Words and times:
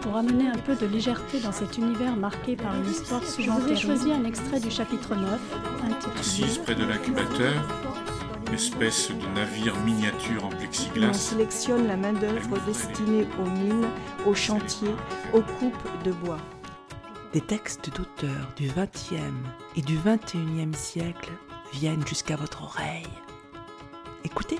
Pour 0.00 0.16
amener 0.16 0.48
un 0.48 0.58
peu 0.58 0.74
de 0.74 0.86
légèreté 0.86 1.40
dans 1.40 1.52
cet 1.52 1.76
univers 1.76 2.16
marqué 2.16 2.56
par 2.56 2.74
une 2.76 2.88
histoire 2.88 3.20
Je 3.38 3.50
vous 3.50 3.68
ai 3.68 3.76
choisi 3.76 4.12
un 4.12 4.24
extrait 4.24 4.60
du 4.60 4.70
chapitre 4.70 5.14
9, 5.14 5.40
intitulé 5.84 6.20
Assise 6.20 6.58
près 6.58 6.74
de 6.74 6.84
l'incubateur, 6.84 7.54
espèce 8.52 9.10
de 9.10 9.26
navire 9.34 9.76
miniature 9.80 10.44
en 10.44 10.48
plexiglas. 10.48 11.08
On 11.10 11.12
sélectionne 11.12 11.86
la 11.86 11.96
main-d'œuvre 11.96 12.58
destinée 12.66 13.26
aux 13.40 13.50
mines, 13.50 13.88
aux 14.26 14.34
chantiers, 14.34 14.94
aux 15.34 15.42
coupes 15.42 16.02
de 16.04 16.12
bois. 16.12 16.38
Des 17.32 17.40
textes 17.40 17.90
d'auteurs 17.94 18.48
du 18.56 18.68
XXe 18.68 19.20
et 19.76 19.82
du 19.82 19.98
XXIe 19.98 20.74
siècle 20.74 21.30
viennent 21.72 22.06
jusqu'à 22.06 22.36
votre 22.36 22.62
oreille. 22.62 23.06
Écoutez. 24.24 24.58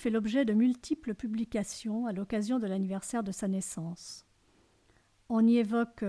Fait 0.00 0.10
l'objet 0.10 0.44
de 0.44 0.54
multiples 0.54 1.14
publications 1.14 2.06
à 2.06 2.12
l'occasion 2.12 2.58
de 2.58 2.66
l'anniversaire 2.66 3.22
de 3.22 3.32
sa 3.32 3.48
naissance. 3.48 4.26
On 5.28 5.46
y 5.46 5.58
évoque 5.58 6.04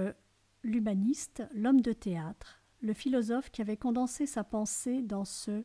l'humaniste, 0.63 1.43
l'homme 1.53 1.81
de 1.81 1.93
théâtre, 1.93 2.61
le 2.81 2.93
philosophe 2.93 3.51
qui 3.51 3.61
avait 3.61 3.77
condensé 3.77 4.25
sa 4.25 4.43
pensée 4.43 5.01
dans 5.01 5.25
ce 5.25 5.63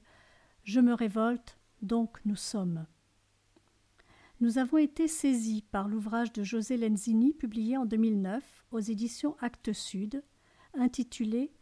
Je 0.64 0.80
me 0.80 0.92
révolte, 0.92 1.58
donc 1.82 2.18
nous 2.24 2.36
sommes. 2.36 2.86
Nous 4.40 4.58
avons 4.58 4.76
été 4.76 5.08
saisis 5.08 5.62
par 5.62 5.88
l'ouvrage 5.88 6.32
de 6.32 6.42
José 6.42 6.76
Lenzini 6.76 7.32
publié 7.32 7.76
en 7.76 7.86
2009 7.86 8.66
aux 8.72 8.80
éditions 8.80 9.36
Actes 9.40 9.72
Sud, 9.72 10.22
intitulé 10.74 11.52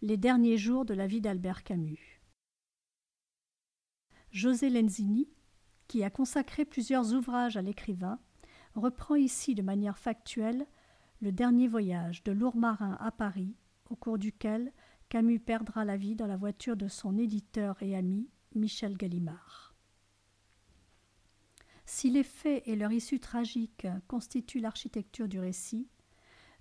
Les 0.00 0.16
derniers 0.16 0.56
jours 0.56 0.84
de 0.84 0.94
la 0.94 1.06
vie 1.06 1.20
d'Albert 1.20 1.64
Camus. 1.64 2.22
José 4.30 4.70
Lenzini 4.70 5.28
qui 5.92 6.04
a 6.04 6.08
consacré 6.08 6.64
plusieurs 6.64 7.12
ouvrages 7.12 7.58
à 7.58 7.60
l'écrivain, 7.60 8.18
reprend 8.74 9.14
ici 9.14 9.54
de 9.54 9.60
manière 9.60 9.98
factuelle 9.98 10.66
le 11.20 11.32
dernier 11.32 11.68
voyage 11.68 12.22
de 12.22 12.32
lourd 12.32 12.56
marin 12.56 12.96
à 12.98 13.10
Paris, 13.12 13.54
au 13.90 13.94
cours 13.94 14.16
duquel 14.16 14.72
Camus 15.10 15.38
perdra 15.38 15.84
la 15.84 15.98
vie 15.98 16.14
dans 16.14 16.26
la 16.26 16.38
voiture 16.38 16.78
de 16.78 16.88
son 16.88 17.18
éditeur 17.18 17.76
et 17.82 17.94
ami 17.94 18.30
Michel 18.54 18.96
Gallimard. 18.96 19.74
Si 21.84 22.08
les 22.08 22.24
faits 22.24 22.62
et 22.64 22.74
leur 22.74 22.90
issue 22.90 23.20
tragique 23.20 23.86
constituent 24.08 24.60
l'architecture 24.60 25.28
du 25.28 25.40
récit, 25.40 25.90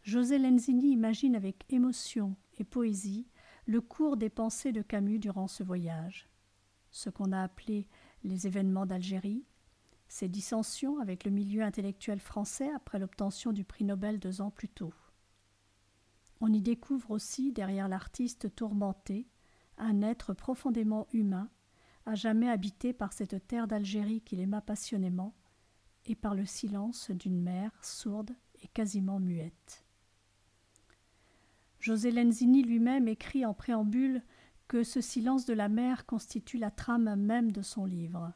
José 0.04 0.40
Lenzini 0.40 0.92
imagine 0.92 1.38
avec 1.38 1.64
émotion 1.70 2.36
et 2.60 2.66
poésie 2.66 3.30
le 3.66 3.80
cours 3.80 4.18
des 4.18 4.30
pensées 4.30 4.74
de 4.74 4.82
Camus 4.82 5.20
durant 5.20 5.48
ce 5.48 5.64
voyage. 5.64 6.28
Ce 6.90 7.10
qu'on 7.10 7.32
a 7.32 7.42
appelé 7.42 7.88
les 8.24 8.48
événements 8.48 8.86
d'Algérie, 8.86 9.46
ses 10.08 10.28
dissensions 10.28 11.00
avec 11.00 11.24
le 11.24 11.32
milieu 11.32 11.64
intellectuel 11.64 12.20
français 12.20 12.70
après 12.76 13.00
l'obtention 13.00 13.54
du 13.54 13.64
prix 13.64 13.86
Nobel 13.86 14.20
deux 14.20 14.42
ans 14.42 14.52
plus 14.52 14.70
tôt. 14.70 14.94
On 16.42 16.52
y 16.52 16.62
découvre 16.62 17.12
aussi, 17.12 17.52
derrière 17.52 17.88
l'artiste 17.88 18.54
tourmenté, 18.56 19.28
un 19.78 20.02
être 20.02 20.34
profondément 20.34 21.08
humain, 21.14 21.50
à 22.06 22.16
jamais 22.16 22.50
habité 22.50 22.94
par 22.94 23.14
cette 23.14 23.48
terre 23.48 23.68
d'Algérie 23.68 24.22
qu'il 24.22 24.40
aima 24.40 24.60
passionnément, 24.60 25.36
et 26.06 26.16
par 26.16 26.36
le 26.36 26.46
silence 26.46 27.12
d'une 27.12 27.40
mer 27.40 27.72
sourde 27.84 28.32
et 28.64 28.68
quasiment 28.68 29.20
muette. 29.20 29.86
José 31.80 32.12
Lenzini 32.12 32.64
lui-même 32.64 33.08
écrit 33.08 33.46
en 33.46 33.54
préambule 33.54 34.24
que 34.72 34.84
ce 34.84 35.02
silence 35.02 35.44
de 35.44 35.52
la 35.52 35.68
mer 35.68 36.06
constitue 36.06 36.58
la 36.58 36.72
trame 36.72 37.18
même 37.18 37.52
de 37.52 37.62
son 37.62 37.84
livre. 37.84 38.32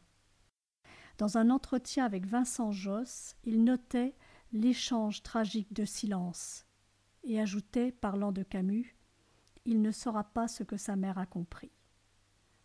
Dans 1.17 1.37
un 1.37 1.49
entretien 1.49 2.03
avec 2.03 2.25
Vincent 2.25 2.73
Josse, 2.73 3.37
il 3.45 3.63
notait 3.63 4.17
l'échange 4.51 5.23
tragique 5.23 5.71
de 5.71 5.85
silence 5.85 6.65
et 7.23 7.39
ajoutait, 7.39 7.93
parlant 7.93 8.33
de 8.33 8.43
Camus, 8.43 8.97
Il 9.63 9.81
ne 9.81 9.91
saura 9.91 10.25
pas 10.25 10.49
ce 10.49 10.63
que 10.63 10.75
sa 10.75 10.97
mère 10.97 11.17
a 11.17 11.25
compris. 11.25 11.71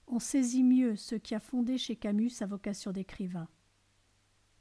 On 0.08 0.18
saisit 0.18 0.64
mieux 0.64 0.96
ce 0.96 1.14
qui 1.14 1.36
a 1.36 1.40
fondé 1.40 1.78
chez 1.78 1.94
Camus 1.94 2.30
sa 2.30 2.46
vocation 2.46 2.90
d'écrivain. 2.90 3.48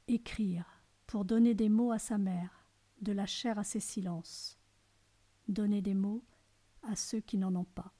Écrire, 0.08 0.84
pour 1.08 1.26
donner 1.26 1.56
des 1.56 1.70
mots 1.70 1.92
à 1.92 1.98
sa 1.98 2.20
mère, 2.20 2.64
de 3.02 3.12
la 3.12 3.26
chair 3.26 3.58
à 3.58 3.64
ses 3.64 3.80
silences. 3.80 4.60
Donner 5.48 5.82
des 5.82 5.96
mots 5.96 6.24
à 6.84 6.96
ceux 6.96 7.22
qui 7.22 7.40
n'en 7.40 7.56
ont 7.56 7.66
pas. 7.66 7.92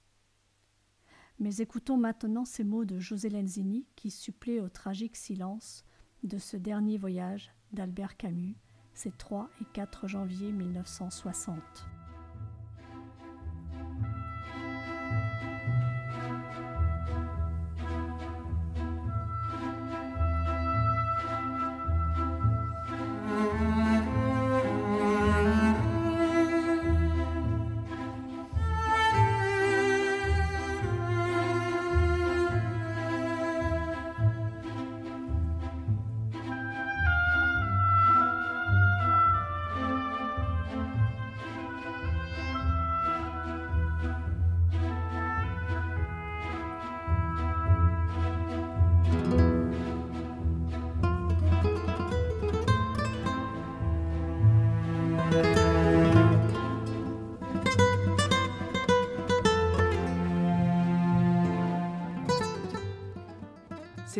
Mais 1.40 1.58
écoutons 1.58 1.98
maintenant 1.98 2.44
ces 2.44 2.66
mots 2.66 2.86
de 2.86 3.00
José 3.00 3.30
Lenzini 3.30 3.86
qui 3.96 4.12
suppléent 4.12 4.60
au 4.60 4.68
tragique 4.70 5.16
silence 5.16 5.86
de 6.24 6.38
ce 6.38 6.58
dernier 6.58 6.98
voyage 6.98 7.52
d'Albert 7.72 8.18
Camus, 8.18 8.58
ces 8.94 9.12
3 9.12 9.50
et 9.62 9.66
4 9.74 10.08
janvier 10.08 10.52
1960. 10.52 11.56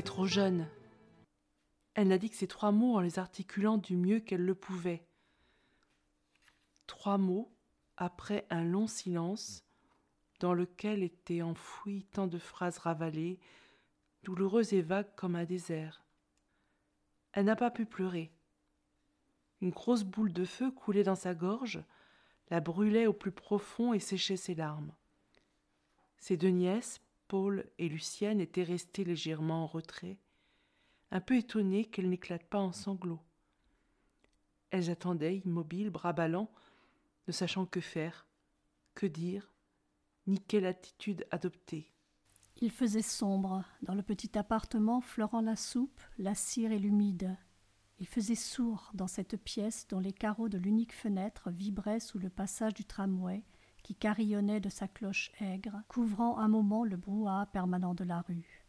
Trop 0.06 0.28
jeune. 0.28 0.68
Elle 1.94 2.08
n'a 2.08 2.18
dit 2.18 2.30
que 2.30 2.36
ces 2.36 2.48
trois 2.48 2.72
mots 2.72 2.96
en 2.96 3.02
les 3.02 3.20
articulant 3.20 3.78
du 3.78 3.98
mieux 3.98 4.20
qu'elle 4.20 4.46
le 4.46 4.56
pouvait. 4.56 5.06
Trois 6.88 7.18
mots 7.18 7.52
après 7.98 8.46
un 8.50 8.64
long 8.64 8.88
silence 8.88 9.66
dans 10.40 10.54
lequel 10.54 11.04
étaient 11.04 11.42
enfouies 11.42 12.06
tant 12.12 12.28
de 12.28 12.38
phrases 12.38 12.78
ravalées, 12.78 13.40
douloureuses 14.24 14.74
et 14.74 14.82
vagues 14.82 15.14
comme 15.16 15.36
un 15.36 15.44
désert. 15.44 16.06
Elle 17.34 17.46
n'a 17.46 17.58
pas 17.58 17.72
pu 17.72 17.86
pleurer. 17.86 18.32
Une 19.62 19.72
grosse 19.72 20.04
boule 20.04 20.32
de 20.32 20.46
feu 20.46 20.72
coulait 20.72 21.04
dans 21.04 21.16
sa 21.16 21.34
gorge, 21.34 21.84
la 22.50 22.62
brûlait 22.62 23.08
au 23.08 23.14
plus 23.14 23.32
profond 23.32 23.94
et 23.94 24.00
séchait 24.00 24.38
ses 24.38 24.56
larmes. 24.56 24.94
Ses 26.18 26.38
deux 26.38 26.50
nièces, 26.50 27.02
Paul 27.30 27.70
et 27.78 27.88
Lucienne 27.88 28.42
étaient 28.42 28.64
restées 28.64 29.06
légèrement 29.06 29.64
en 29.64 29.68
retrait, 29.68 30.18
un 31.12 31.22
peu 31.22 31.38
étonnées 31.38 31.86
qu'elle 31.86 32.10
n'éclate 32.10 32.44
pas 32.44 32.58
en 32.58 32.72
sanglots. 32.72 33.22
Elles 34.72 34.90
attendaient, 34.90 35.38
immobiles, 35.46 35.92
bras 35.92 36.12
ballants, 36.12 36.52
ne 37.28 37.32
sachant 37.32 37.68
que 37.68 37.82
faire, 37.82 38.28
que 38.96 39.06
dire, 39.06 39.54
ni 40.26 40.40
quelle 40.40 40.66
attitude 40.66 41.28
adopter. 41.30 41.92
Il 42.62 42.72
faisait 42.72 43.04
sombre 43.04 43.64
dans 43.84 43.94
le 43.94 44.04
petit 44.04 44.36
appartement 44.36 45.00
fleurant 45.00 45.42
la 45.42 45.56
soupe, 45.56 46.02
la 46.18 46.34
cire 46.34 46.72
et 46.72 46.80
l'humide. 46.80 47.38
Il 48.00 48.08
faisait 48.08 48.34
sourd 48.34 48.90
dans 48.96 49.08
cette 49.08 49.38
pièce 49.38 49.88
dont 49.88 50.00
les 50.00 50.14
carreaux 50.14 50.50
de 50.50 50.58
l'unique 50.58 50.94
fenêtre 50.94 51.52
vibraient 51.52 52.00
sous 52.00 52.18
le 52.18 52.32
passage 52.32 52.74
du 52.74 52.86
tramway 52.86 53.44
carillonnait 53.96 54.60
de 54.60 54.70
sa 54.70 54.88
cloche 54.88 55.32
aigre, 55.40 55.82
couvrant 55.88 56.38
un 56.38 56.48
moment 56.48 56.84
le 56.84 56.98
brouhaha 56.98 57.48
permanent 57.48 57.94
de 57.94 58.04
la 58.04 58.22
rue. 58.22 58.66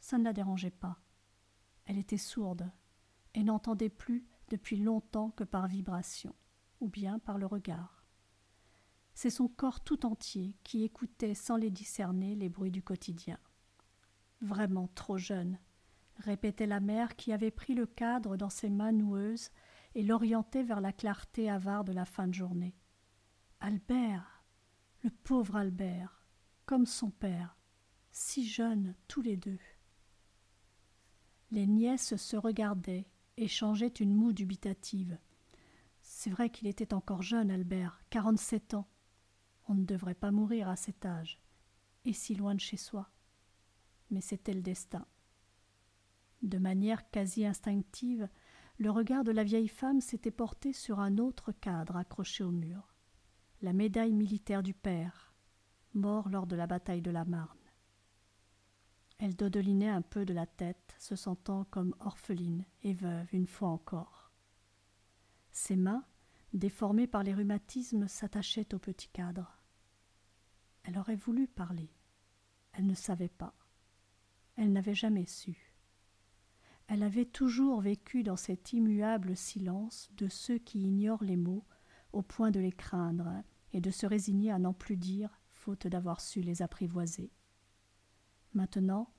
ça 0.00 0.18
ne 0.18 0.24
la 0.24 0.32
dérangeait 0.32 0.70
pas. 0.70 0.98
Elle 1.86 1.98
était 1.98 2.16
sourde 2.16 2.70
et 3.34 3.42
n'entendait 3.42 3.90
plus 3.90 4.26
depuis 4.48 4.76
longtemps 4.76 5.30
que 5.30 5.44
par 5.44 5.66
vibration, 5.66 6.34
ou 6.80 6.88
bien 6.88 7.18
par 7.18 7.38
le 7.38 7.46
regard. 7.46 8.04
C'est 9.14 9.30
son 9.30 9.48
corps 9.48 9.80
tout 9.80 10.06
entier 10.06 10.56
qui 10.62 10.84
écoutait 10.84 11.34
sans 11.34 11.56
les 11.56 11.70
discerner 11.70 12.34
les 12.34 12.48
bruits 12.48 12.70
du 12.70 12.82
quotidien. 12.82 13.38
Vraiment 14.40 14.88
trop 14.94 15.18
jeune, 15.18 15.58
répétait 16.16 16.66
la 16.66 16.80
mère 16.80 17.16
qui 17.16 17.32
avait 17.32 17.50
pris 17.50 17.74
le 17.74 17.86
cadre 17.86 18.36
dans 18.36 18.48
ses 18.50 18.70
mains 18.70 18.92
noueuses 18.92 19.50
et 19.94 20.02
l'orientait 20.02 20.62
vers 20.62 20.80
la 20.80 20.92
clarté 20.92 21.50
avare 21.50 21.84
de 21.84 21.92
la 21.92 22.04
fin 22.04 22.28
de 22.28 22.34
journée. 22.34 22.74
Albert, 23.62 24.42
le 25.04 25.10
pauvre 25.10 25.56
Albert, 25.56 26.24
comme 26.64 26.86
son 26.86 27.10
père, 27.10 27.58
si 28.10 28.48
jeunes 28.48 28.94
tous 29.06 29.20
les 29.20 29.36
deux. 29.36 29.58
Les 31.50 31.66
nièces 31.66 32.16
se 32.16 32.38
regardaient, 32.38 33.06
échangeaient 33.36 33.88
une 33.88 34.14
moue 34.14 34.32
dubitative. 34.32 35.18
C'est 36.00 36.30
vrai 36.30 36.48
qu'il 36.48 36.68
était 36.68 36.94
encore 36.94 37.20
jeune, 37.20 37.50
Albert, 37.50 38.02
quarante-sept 38.08 38.72
ans. 38.72 38.88
On 39.68 39.74
ne 39.74 39.84
devrait 39.84 40.14
pas 40.14 40.30
mourir 40.30 40.66
à 40.70 40.76
cet 40.76 41.04
âge, 41.04 41.38
et 42.06 42.14
si 42.14 42.34
loin 42.34 42.54
de 42.54 42.60
chez 42.60 42.78
soi. 42.78 43.10
Mais 44.10 44.22
c'était 44.22 44.54
le 44.54 44.62
destin. 44.62 45.04
De 46.40 46.56
manière 46.56 47.10
quasi 47.10 47.44
instinctive, 47.44 48.26
le 48.78 48.90
regard 48.90 49.22
de 49.22 49.32
la 49.32 49.44
vieille 49.44 49.68
femme 49.68 50.00
s'était 50.00 50.30
porté 50.30 50.72
sur 50.72 50.98
un 50.98 51.18
autre 51.18 51.52
cadre 51.52 51.96
accroché 51.96 52.42
au 52.42 52.52
mur 52.52 52.89
la 53.62 53.72
médaille 53.74 54.14
militaire 54.14 54.62
du 54.62 54.72
père, 54.72 55.34
mort 55.92 56.28
lors 56.30 56.46
de 56.46 56.56
la 56.56 56.66
bataille 56.66 57.02
de 57.02 57.10
la 57.10 57.24
Marne. 57.24 57.58
Elle 59.18 59.36
dodelinait 59.36 59.88
un 59.90 60.00
peu 60.00 60.24
de 60.24 60.32
la 60.32 60.46
tête, 60.46 60.96
se 60.98 61.14
sentant 61.14 61.64
comme 61.64 61.94
orpheline 62.00 62.64
et 62.82 62.94
veuve 62.94 63.28
une 63.32 63.46
fois 63.46 63.68
encore. 63.68 64.32
Ses 65.52 65.76
mains, 65.76 66.04
déformées 66.54 67.06
par 67.06 67.22
les 67.22 67.34
rhumatismes, 67.34 68.08
s'attachaient 68.08 68.74
au 68.74 68.78
petit 68.78 69.08
cadre. 69.08 69.58
Elle 70.84 70.96
aurait 70.96 71.16
voulu 71.16 71.46
parler. 71.46 71.92
Elle 72.72 72.86
ne 72.86 72.94
savait 72.94 73.28
pas. 73.28 73.54
Elle 74.56 74.72
n'avait 74.72 74.94
jamais 74.94 75.26
su. 75.26 75.74
Elle 76.86 77.02
avait 77.02 77.26
toujours 77.26 77.82
vécu 77.82 78.22
dans 78.22 78.36
cet 78.36 78.72
immuable 78.72 79.36
silence 79.36 80.10
de 80.16 80.28
ceux 80.28 80.58
qui 80.58 80.80
ignorent 80.80 81.24
les 81.24 81.36
mots 81.36 81.66
au 82.12 82.22
point 82.22 82.50
de 82.50 82.58
les 82.58 82.72
craindre 82.72 83.42
et 83.72 83.80
de 83.80 83.90
se 83.90 84.06
résigner 84.06 84.50
à 84.50 84.58
n'en 84.58 84.72
plus 84.72 84.96
dire, 84.96 85.40
faute 85.48 85.86
d'avoir 85.86 86.20
su 86.20 86.40
les 86.40 86.62
apprivoiser. 86.62 87.30
Maintenant, 88.54 89.12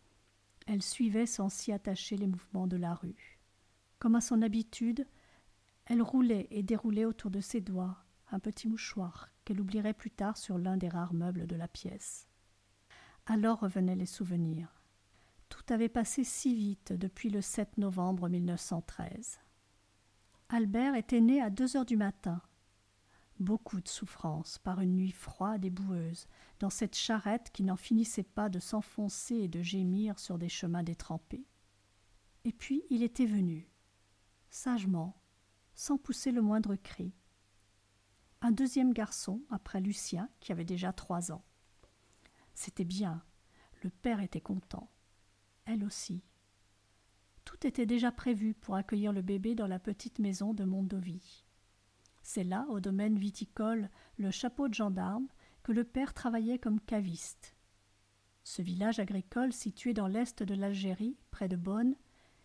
elle 0.67 0.81
suivait 0.81 1.25
sans 1.25 1.49
s'y 1.49 1.71
attacher 1.71 2.17
les 2.17 2.27
mouvements 2.27 2.67
de 2.67 2.77
la 2.77 2.93
rue. 2.93 3.39
Comme 3.99 4.15
à 4.15 4.21
son 4.21 4.41
habitude, 4.41 5.07
elle 5.85 6.01
roulait 6.01 6.47
et 6.51 6.63
déroulait 6.63 7.05
autour 7.05 7.31
de 7.31 7.41
ses 7.41 7.61
doigts 7.61 7.97
un 8.31 8.39
petit 8.39 8.67
mouchoir 8.67 9.29
qu'elle 9.43 9.59
oublierait 9.59 9.93
plus 9.93 10.11
tard 10.11 10.37
sur 10.37 10.57
l'un 10.57 10.77
des 10.77 10.89
rares 10.89 11.13
meubles 11.13 11.47
de 11.47 11.55
la 11.55 11.67
pièce. 11.67 12.27
Alors 13.25 13.59
revenaient 13.59 13.95
les 13.95 14.05
souvenirs. 14.05 14.81
Tout 15.49 15.73
avait 15.73 15.89
passé 15.89 16.23
si 16.23 16.55
vite 16.55 16.93
depuis 16.93 17.29
le 17.29 17.41
7 17.41 17.77
novembre 17.77 18.29
1913. 18.29 19.39
Albert 20.49 20.95
était 20.95 21.21
né 21.21 21.41
à 21.41 21.49
deux 21.49 21.75
heures 21.75 21.85
du 21.85 21.97
matin, 21.97 22.41
beaucoup 23.41 23.81
de 23.81 23.87
souffrance 23.87 24.57
par 24.59 24.81
une 24.81 24.95
nuit 24.95 25.11
froide 25.11 25.65
et 25.65 25.69
boueuse, 25.69 26.27
dans 26.59 26.69
cette 26.69 26.95
charrette 26.95 27.51
qui 27.51 27.63
n'en 27.63 27.75
finissait 27.75 28.23
pas 28.23 28.49
de 28.49 28.59
s'enfoncer 28.59 29.35
et 29.35 29.47
de 29.47 29.61
gémir 29.61 30.19
sur 30.19 30.37
des 30.37 30.49
chemins 30.49 30.83
détrempés. 30.83 31.45
Et 32.43 32.53
puis 32.53 32.83
il 32.89 33.03
était 33.03 33.25
venu, 33.25 33.69
sagement, 34.49 35.21
sans 35.73 35.97
pousser 35.97 36.31
le 36.31 36.41
moindre 36.41 36.75
cri. 36.75 37.13
Un 38.41 38.51
deuxième 38.51 38.93
garçon, 38.93 39.41
après 39.49 39.81
Lucien, 39.81 40.29
qui 40.39 40.51
avait 40.51 40.65
déjà 40.65 40.91
trois 40.93 41.31
ans. 41.31 41.43
C'était 42.53 42.85
bien, 42.85 43.23
le 43.83 43.89
père 43.89 44.19
était 44.19 44.41
content, 44.41 44.89
elle 45.65 45.83
aussi. 45.83 46.23
Tout 47.45 47.65
était 47.65 47.85
déjà 47.85 48.11
prévu 48.11 48.53
pour 48.53 48.75
accueillir 48.75 49.13
le 49.13 49.21
bébé 49.21 49.55
dans 49.55 49.67
la 49.67 49.79
petite 49.79 50.19
maison 50.19 50.53
de 50.53 50.63
Mondovie. 50.63 51.40
C'est 52.33 52.45
là, 52.45 52.65
au 52.69 52.79
domaine 52.79 53.17
viticole, 53.17 53.89
le 54.15 54.31
chapeau 54.31 54.69
de 54.69 54.73
gendarme, 54.73 55.27
que 55.63 55.73
le 55.73 55.83
père 55.83 56.13
travaillait 56.13 56.59
comme 56.59 56.79
caviste. 56.79 57.57
Ce 58.45 58.61
village 58.61 58.99
agricole 58.99 59.51
situé 59.51 59.93
dans 59.93 60.07
l'est 60.07 60.41
de 60.41 60.55
l'Algérie, 60.55 61.17
près 61.31 61.49
de 61.49 61.57
Bonn, 61.57 61.93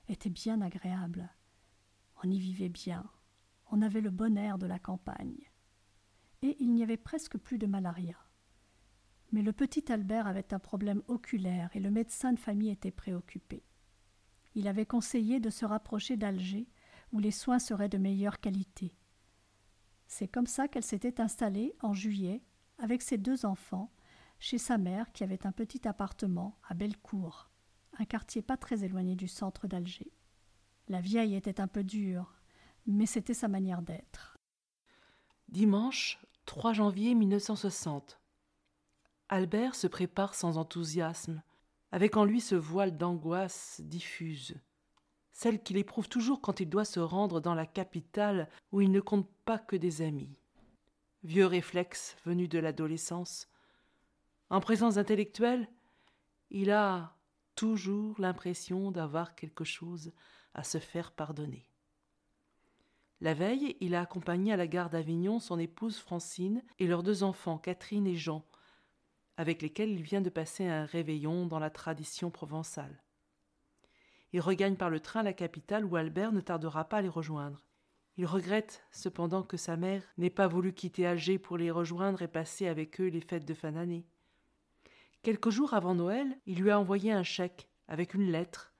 était 0.08 0.28
bien 0.28 0.60
agréable. 0.60 1.32
On 2.24 2.28
y 2.28 2.40
vivait 2.40 2.68
bien, 2.68 3.08
on 3.70 3.80
avait 3.80 4.00
le 4.00 4.10
bon 4.10 4.36
air 4.36 4.58
de 4.58 4.66
la 4.66 4.80
campagne. 4.80 5.52
Et 6.42 6.56
il 6.58 6.72
n'y 6.72 6.82
avait 6.82 6.96
presque 6.96 7.38
plus 7.38 7.58
de 7.58 7.68
malaria. 7.68 8.18
Mais 9.30 9.42
le 9.42 9.52
petit 9.52 9.92
Albert 9.92 10.26
avait 10.26 10.52
un 10.52 10.58
problème 10.58 11.04
oculaire 11.06 11.70
et 11.74 11.80
le 11.80 11.92
médecin 11.92 12.32
de 12.32 12.40
famille 12.40 12.70
était 12.70 12.90
préoccupé. 12.90 13.62
Il 14.56 14.66
avait 14.66 14.84
conseillé 14.84 15.38
de 15.38 15.48
se 15.48 15.64
rapprocher 15.64 16.16
d'Alger, 16.16 16.66
où 17.12 17.20
les 17.20 17.30
soins 17.30 17.60
seraient 17.60 17.88
de 17.88 17.98
meilleure 17.98 18.40
qualité. 18.40 18.96
C'est 20.06 20.28
comme 20.28 20.46
ça 20.46 20.68
qu'elle 20.68 20.84
s'était 20.84 21.20
installée 21.20 21.74
en 21.82 21.92
juillet 21.92 22.42
avec 22.78 23.02
ses 23.02 23.18
deux 23.18 23.44
enfants 23.44 23.92
chez 24.38 24.58
sa 24.58 24.78
mère 24.78 25.12
qui 25.12 25.24
avait 25.24 25.46
un 25.46 25.52
petit 25.52 25.88
appartement 25.88 26.58
à 26.68 26.74
Bellecour, 26.74 27.50
un 27.98 28.04
quartier 28.04 28.42
pas 28.42 28.56
très 28.56 28.84
éloigné 28.84 29.16
du 29.16 29.28
centre 29.28 29.66
d'Alger. 29.66 30.12
La 30.88 31.00
vieille 31.00 31.34
était 31.34 31.60
un 31.60 31.68
peu 31.68 31.82
dure, 31.82 32.34
mais 32.86 33.06
c'était 33.06 33.34
sa 33.34 33.48
manière 33.48 33.82
d'être. 33.82 34.38
Dimanche 35.48 36.20
3 36.44 36.74
janvier 36.74 37.14
1960. 37.14 38.20
Albert 39.28 39.74
se 39.74 39.88
prépare 39.88 40.34
sans 40.34 40.58
enthousiasme, 40.58 41.42
avec 41.90 42.16
en 42.16 42.24
lui 42.24 42.40
ce 42.40 42.54
voile 42.54 42.96
d'angoisse 42.96 43.80
diffuse 43.84 44.56
celle 45.36 45.62
qu'il 45.62 45.76
éprouve 45.76 46.08
toujours 46.08 46.40
quand 46.40 46.60
il 46.60 46.70
doit 46.70 46.86
se 46.86 46.98
rendre 46.98 47.42
dans 47.42 47.54
la 47.54 47.66
capitale 47.66 48.48
où 48.72 48.80
il 48.80 48.90
ne 48.90 49.00
compte 49.00 49.28
pas 49.44 49.58
que 49.58 49.76
des 49.76 50.00
amis. 50.00 50.34
Vieux 51.24 51.44
réflexe 51.44 52.16
venu 52.24 52.48
de 52.48 52.58
l'adolescence. 52.58 53.46
En 54.48 54.60
présence 54.60 54.96
intellectuelle, 54.96 55.68
il 56.48 56.70
a 56.70 57.18
toujours 57.54 58.18
l'impression 58.18 58.90
d'avoir 58.90 59.34
quelque 59.34 59.64
chose 59.64 60.10
à 60.54 60.64
se 60.64 60.78
faire 60.78 61.12
pardonner. 61.12 61.68
La 63.20 63.34
veille, 63.34 63.76
il 63.80 63.94
a 63.94 64.00
accompagné 64.00 64.54
à 64.54 64.56
la 64.56 64.66
gare 64.66 64.88
d'Avignon 64.88 65.38
son 65.38 65.58
épouse 65.58 65.98
Francine 65.98 66.62
et 66.78 66.86
leurs 66.86 67.02
deux 67.02 67.24
enfants, 67.24 67.58
Catherine 67.58 68.06
et 68.06 68.16
Jean, 68.16 68.42
avec 69.36 69.60
lesquels 69.60 69.90
il 69.90 70.02
vient 70.02 70.22
de 70.22 70.30
passer 70.30 70.66
un 70.66 70.86
réveillon 70.86 71.44
dans 71.44 71.58
la 71.58 71.68
tradition 71.68 72.30
provençale. 72.30 73.02
Il 74.36 74.42
regagne 74.42 74.76
par 74.76 74.90
le 74.90 75.00
train 75.00 75.22
la 75.22 75.32
capitale 75.32 75.86
où 75.86 75.96
Albert 75.96 76.30
ne 76.30 76.42
tardera 76.42 76.84
pas 76.84 76.98
à 76.98 77.00
les 77.00 77.08
rejoindre. 77.08 77.64
Il 78.18 78.26
regrette 78.26 78.84
cependant 78.90 79.42
que 79.42 79.56
sa 79.56 79.78
mère 79.78 80.02
n'ait 80.18 80.28
pas 80.28 80.46
voulu 80.46 80.74
quitter 80.74 81.06
Alger 81.06 81.38
pour 81.38 81.56
les 81.56 81.70
rejoindre 81.70 82.20
et 82.20 82.28
passer 82.28 82.68
avec 82.68 83.00
eux 83.00 83.06
les 83.06 83.22
fêtes 83.22 83.46
de 83.46 83.54
fin 83.54 83.72
d'année. 83.72 84.04
Quelques 85.22 85.48
jours 85.48 85.72
avant 85.72 85.94
Noël, 85.94 86.38
il 86.44 86.60
lui 86.60 86.70
a 86.70 86.78
envoyé 86.78 87.12
un 87.12 87.22
chèque 87.22 87.66
avec 87.88 88.12
une 88.12 88.30
lettre 88.30 88.74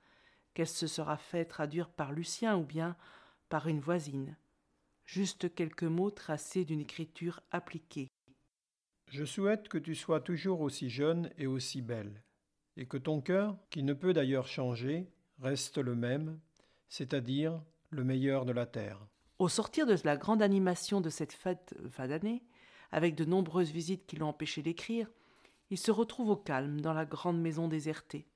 qu'elle 0.53 0.67
se 0.67 0.85
sera 0.85 1.17
fait 1.17 1.45
traduire 1.45 1.89
par 1.89 2.11
Lucien 2.11 2.55
ou 2.55 2.63
bien 2.63 2.95
par 3.49 3.65
une 3.65 3.79
voisine. 3.79 4.37
Juste 5.05 5.55
quelques 5.55 5.81
mots 5.81 6.11
tracés 6.11 6.65
d'une 6.65 6.81
écriture 6.81 7.41
appliquée. 7.49 8.11
Je 9.07 9.25
souhaite 9.25 9.69
que 9.69 9.79
tu 9.79 9.95
sois 9.95 10.21
toujours 10.21 10.61
aussi 10.61 10.91
jeune 10.91 11.31
et 11.39 11.47
aussi 11.47 11.81
belle, 11.81 12.21
et 12.75 12.85
que 12.85 12.97
ton 12.97 13.21
cœur, 13.21 13.57
qui 13.71 13.81
ne 13.81 13.93
peut 13.93 14.13
d'ailleurs 14.13 14.47
changer, 14.47 15.09
reste 15.39 15.77
le 15.77 15.95
même, 15.95 16.39
c'est-à-dire 16.89 17.61
le 17.89 18.03
meilleur 18.03 18.45
de 18.45 18.51
la 18.51 18.65
terre. 18.65 19.05
Au 19.39 19.49
sortir 19.49 19.85
de 19.85 19.95
la 20.03 20.17
grande 20.17 20.41
animation 20.41 20.99
de 21.01 21.09
cette 21.09 21.33
fête 21.33 21.75
fin 21.89 22.07
d'année, 22.07 22.43
avec 22.91 23.15
de 23.15 23.25
nombreuses 23.25 23.71
visites 23.71 24.05
qui 24.07 24.15
l'ont 24.15 24.29
empêché 24.29 24.61
d'écrire, 24.61 25.09
il 25.69 25.77
se 25.77 25.91
retrouve 25.91 26.29
au 26.29 26.37
calme 26.37 26.81
dans 26.81 26.93
la 26.93 27.05
grande 27.05 27.39
maison 27.39 27.67
désertée, 27.67 28.27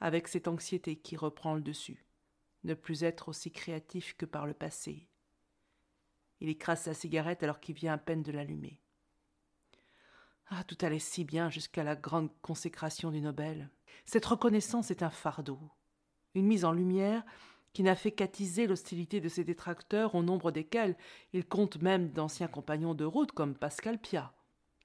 avec 0.00 0.28
cette 0.28 0.46
anxiété 0.46 0.96
qui 0.96 1.16
reprend 1.16 1.54
le 1.54 1.62
dessus, 1.62 2.06
ne 2.64 2.74
plus 2.74 3.02
être 3.02 3.28
aussi 3.28 3.50
créatif 3.50 4.16
que 4.16 4.26
par 4.26 4.46
le 4.46 4.54
passé. 4.54 5.08
Il 6.40 6.48
écrase 6.48 6.82
sa 6.82 6.94
cigarette 6.94 7.42
alors 7.42 7.60
qu'il 7.60 7.74
vient 7.74 7.94
à 7.94 7.98
peine 7.98 8.22
de 8.22 8.32
l'allumer. 8.32 8.80
Ah, 10.48 10.62
tout 10.64 10.78
allait 10.82 10.98
si 10.98 11.24
bien 11.24 11.50
jusqu'à 11.50 11.82
la 11.82 11.96
grande 11.96 12.30
consécration 12.40 13.10
du 13.10 13.20
Nobel. 13.20 13.70
Cette 14.04 14.26
reconnaissance 14.26 14.90
est 14.90 15.02
un 15.02 15.10
fardeau, 15.10 15.58
une 16.36 16.46
mise 16.46 16.64
en 16.64 16.72
lumière 16.72 17.24
qui 17.72 17.82
n'a 17.82 17.96
fait 17.96 18.12
qu'attiser 18.12 18.66
l'hostilité 18.66 19.20
de 19.20 19.28
ses 19.28 19.42
détracteurs, 19.42 20.14
au 20.14 20.22
nombre 20.22 20.50
desquels 20.50 20.96
il 21.32 21.44
compte 21.46 21.82
même 21.82 22.10
d'anciens 22.10 22.46
compagnons 22.46 22.94
de 22.94 23.04
route 23.04 23.32
comme 23.32 23.54
Pascal 23.54 23.98
Piat. 23.98 24.32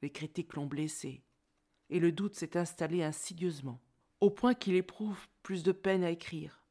Les 0.02 0.10
critiques 0.10 0.56
l'ont 0.56 0.66
blessé, 0.66 1.24
et 1.90 2.00
le 2.00 2.12
doute 2.12 2.36
s'est 2.36 2.58
installé 2.58 3.04
insidieusement. 3.04 3.80
au 4.20 4.30
point 4.30 4.54
qu'il 4.54 4.76
éprouve 4.76 5.28
plus 5.42 5.64
de 5.64 5.72
peine 5.72 6.04
à 6.04 6.12
écrire, 6.12 6.64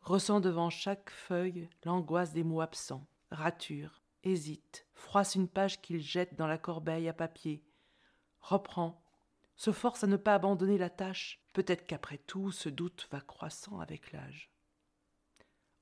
ressent 0.00 0.40
devant 0.40 0.70
chaque 0.70 1.10
feuille 1.10 1.68
l'angoisse 1.84 2.32
des 2.32 2.42
mots 2.42 2.62
absents, 2.62 3.06
rature, 3.30 4.02
hésite, 4.24 4.86
froisse 4.94 5.34
une 5.34 5.48
page 5.48 5.82
qu'il 5.82 6.00
jette 6.00 6.36
dans 6.36 6.46
la 6.46 6.56
corbeille 6.56 7.08
à 7.08 7.12
papier, 7.12 7.62
reprend, 8.40 9.02
se 9.56 9.72
force 9.72 10.04
à 10.04 10.06
ne 10.06 10.16
pas 10.16 10.34
abandonner 10.34 10.78
la 10.78 10.90
tâche, 10.90 11.38
peut-être 11.56 11.86
qu'après 11.86 12.18
tout 12.18 12.52
ce 12.52 12.68
doute 12.68 13.08
va 13.10 13.22
croissant 13.22 13.80
avec 13.80 14.12
l'âge. 14.12 14.50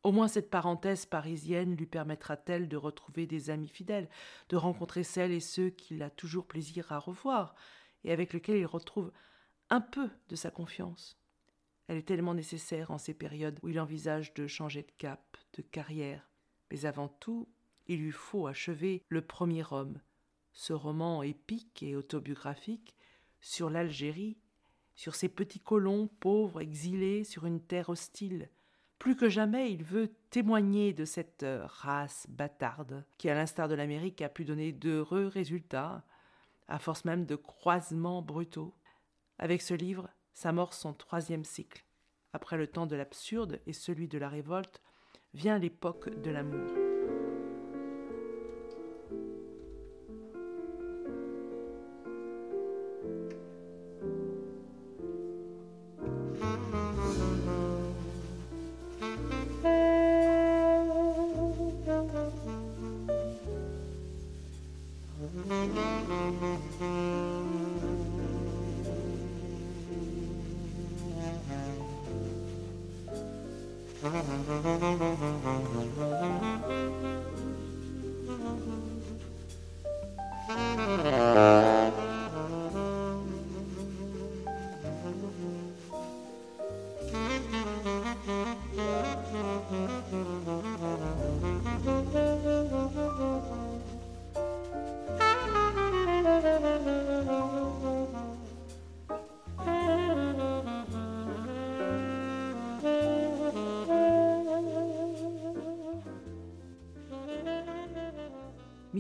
Au 0.04 0.12
moins 0.12 0.28
cette 0.28 0.48
parenthèse 0.48 1.04
parisienne 1.04 1.74
lui 1.74 1.86
permettra-t-elle 1.86 2.68
de 2.68 2.76
retrouver 2.76 3.26
des 3.26 3.50
amis 3.50 3.66
fidèles, 3.66 4.08
de 4.50 4.56
rencontrer 4.56 5.02
celles 5.02 5.32
et 5.32 5.40
ceux 5.40 5.70
qu'il 5.70 6.04
a 6.04 6.10
toujours 6.10 6.46
plaisir 6.46 6.92
à 6.92 7.00
revoir, 7.00 7.56
et 8.04 8.12
avec 8.12 8.32
lesquels 8.32 8.58
il 8.58 8.66
retrouve 8.66 9.10
un 9.68 9.80
peu 9.80 10.10
de 10.28 10.36
sa 10.36 10.52
confiance. 10.52 11.18
Elle 11.88 11.96
est 11.96 12.06
tellement 12.06 12.34
nécessaire 12.34 12.92
en 12.92 12.98
ces 12.98 13.12
périodes 13.12 13.58
où 13.64 13.68
il 13.68 13.80
envisage 13.80 14.32
de 14.34 14.46
changer 14.46 14.82
de 14.82 14.92
cap, 14.96 15.36
de 15.54 15.62
carrière. 15.62 16.30
Mais 16.70 16.86
avant 16.86 17.08
tout, 17.08 17.48
il 17.88 17.98
lui 17.98 18.12
faut 18.12 18.46
achever 18.46 19.02
le 19.08 19.22
premier 19.22 19.64
homme, 19.72 20.00
ce 20.52 20.72
roman 20.72 21.24
épique 21.24 21.82
et 21.82 21.96
autobiographique 21.96 22.94
sur 23.40 23.70
l'Algérie, 23.70 24.38
sur 24.94 25.14
ces 25.14 25.28
petits 25.28 25.60
colons 25.60 26.08
pauvres 26.20 26.60
exilés 26.60 27.24
sur 27.24 27.46
une 27.46 27.60
terre 27.60 27.88
hostile, 27.88 28.48
plus 29.04 29.16
que 29.16 29.28
jamais, 29.28 29.70
il 29.70 29.84
veut 29.84 30.14
témoigner 30.30 30.94
de 30.94 31.04
cette 31.04 31.42
euh, 31.42 31.66
race 31.66 32.26
bâtarde 32.30 33.04
qui, 33.18 33.28
à 33.28 33.34
l'instar 33.34 33.68
de 33.68 33.74
l'Amérique, 33.74 34.22
a 34.22 34.30
pu 34.30 34.46
donner 34.46 34.72
d'heureux 34.72 35.26
résultats, 35.26 36.04
à 36.68 36.78
force 36.78 37.04
même 37.04 37.26
de 37.26 37.36
croisements 37.36 38.22
brutaux. 38.22 38.74
Avec 39.38 39.60
ce 39.60 39.74
livre 39.74 40.08
s'amorce 40.32 40.78
son 40.78 40.94
troisième 40.94 41.44
cycle. 41.44 41.84
Après 42.32 42.56
le 42.56 42.66
temps 42.66 42.86
de 42.86 42.96
l'absurde 42.96 43.60
et 43.66 43.74
celui 43.74 44.08
de 44.08 44.16
la 44.16 44.30
révolte, 44.30 44.80
vient 45.34 45.58
l'époque 45.58 46.08
de 46.22 46.30
l'amour. 46.30 46.83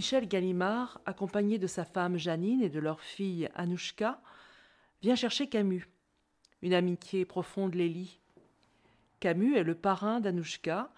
Michel 0.04 0.28
Gallimard, 0.28 1.00
accompagné 1.06 1.58
de 1.58 1.66
sa 1.66 1.86
femme 1.86 2.18
Janine 2.18 2.60
et 2.60 2.68
de 2.68 2.78
leur 2.78 3.00
fille 3.00 3.48
Anouchka, 3.54 4.20
vient 5.00 5.14
chercher 5.14 5.48
Camus. 5.48 5.88
Une 6.60 6.74
amitié 6.74 7.24
profonde 7.24 7.74
les 7.74 7.88
lie. 7.88 8.20
Camus 9.18 9.56
est 9.56 9.62
le 9.62 9.74
parrain 9.74 10.20
d'Anouchka. 10.20 10.92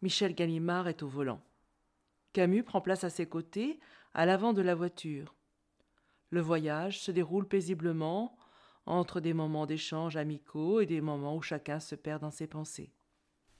Michel 0.00 0.34
Gallimard 0.34 0.88
est 0.88 1.02
au 1.02 1.06
volant. 1.06 1.42
Camus 2.32 2.62
prend 2.62 2.80
place 2.80 3.04
à 3.04 3.10
ses 3.10 3.26
côtés, 3.26 3.78
à 4.14 4.24
l'avant 4.24 4.54
de 4.54 4.62
la 4.62 4.74
voiture. 4.74 5.34
Le 6.30 6.40
voyage 6.40 7.00
se 7.00 7.10
déroule 7.10 7.46
paisiblement, 7.46 8.38
entre 8.86 9.20
des 9.20 9.34
moments 9.34 9.66
d'échange 9.66 10.16
amicaux 10.16 10.80
et 10.80 10.86
des 10.86 11.02
moments 11.02 11.36
où 11.36 11.42
chacun 11.42 11.78
se 11.78 11.94
perd 11.94 12.22
dans 12.22 12.30
ses 12.30 12.46
pensées. 12.46 12.93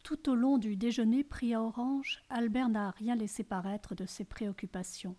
Tout 0.05 0.29
au 0.29 0.35
long 0.35 0.59
du 0.59 0.77
déjeuner 0.77 1.25
pris 1.25 1.55
à 1.55 1.63
Orange, 1.63 2.23
Albert 2.29 2.69
n'a 2.69 2.91
rien 2.91 3.17
laissé 3.17 3.43
paraître 3.43 3.95
de 3.95 4.05
ses 4.05 4.27
préoccupations. 4.27 5.17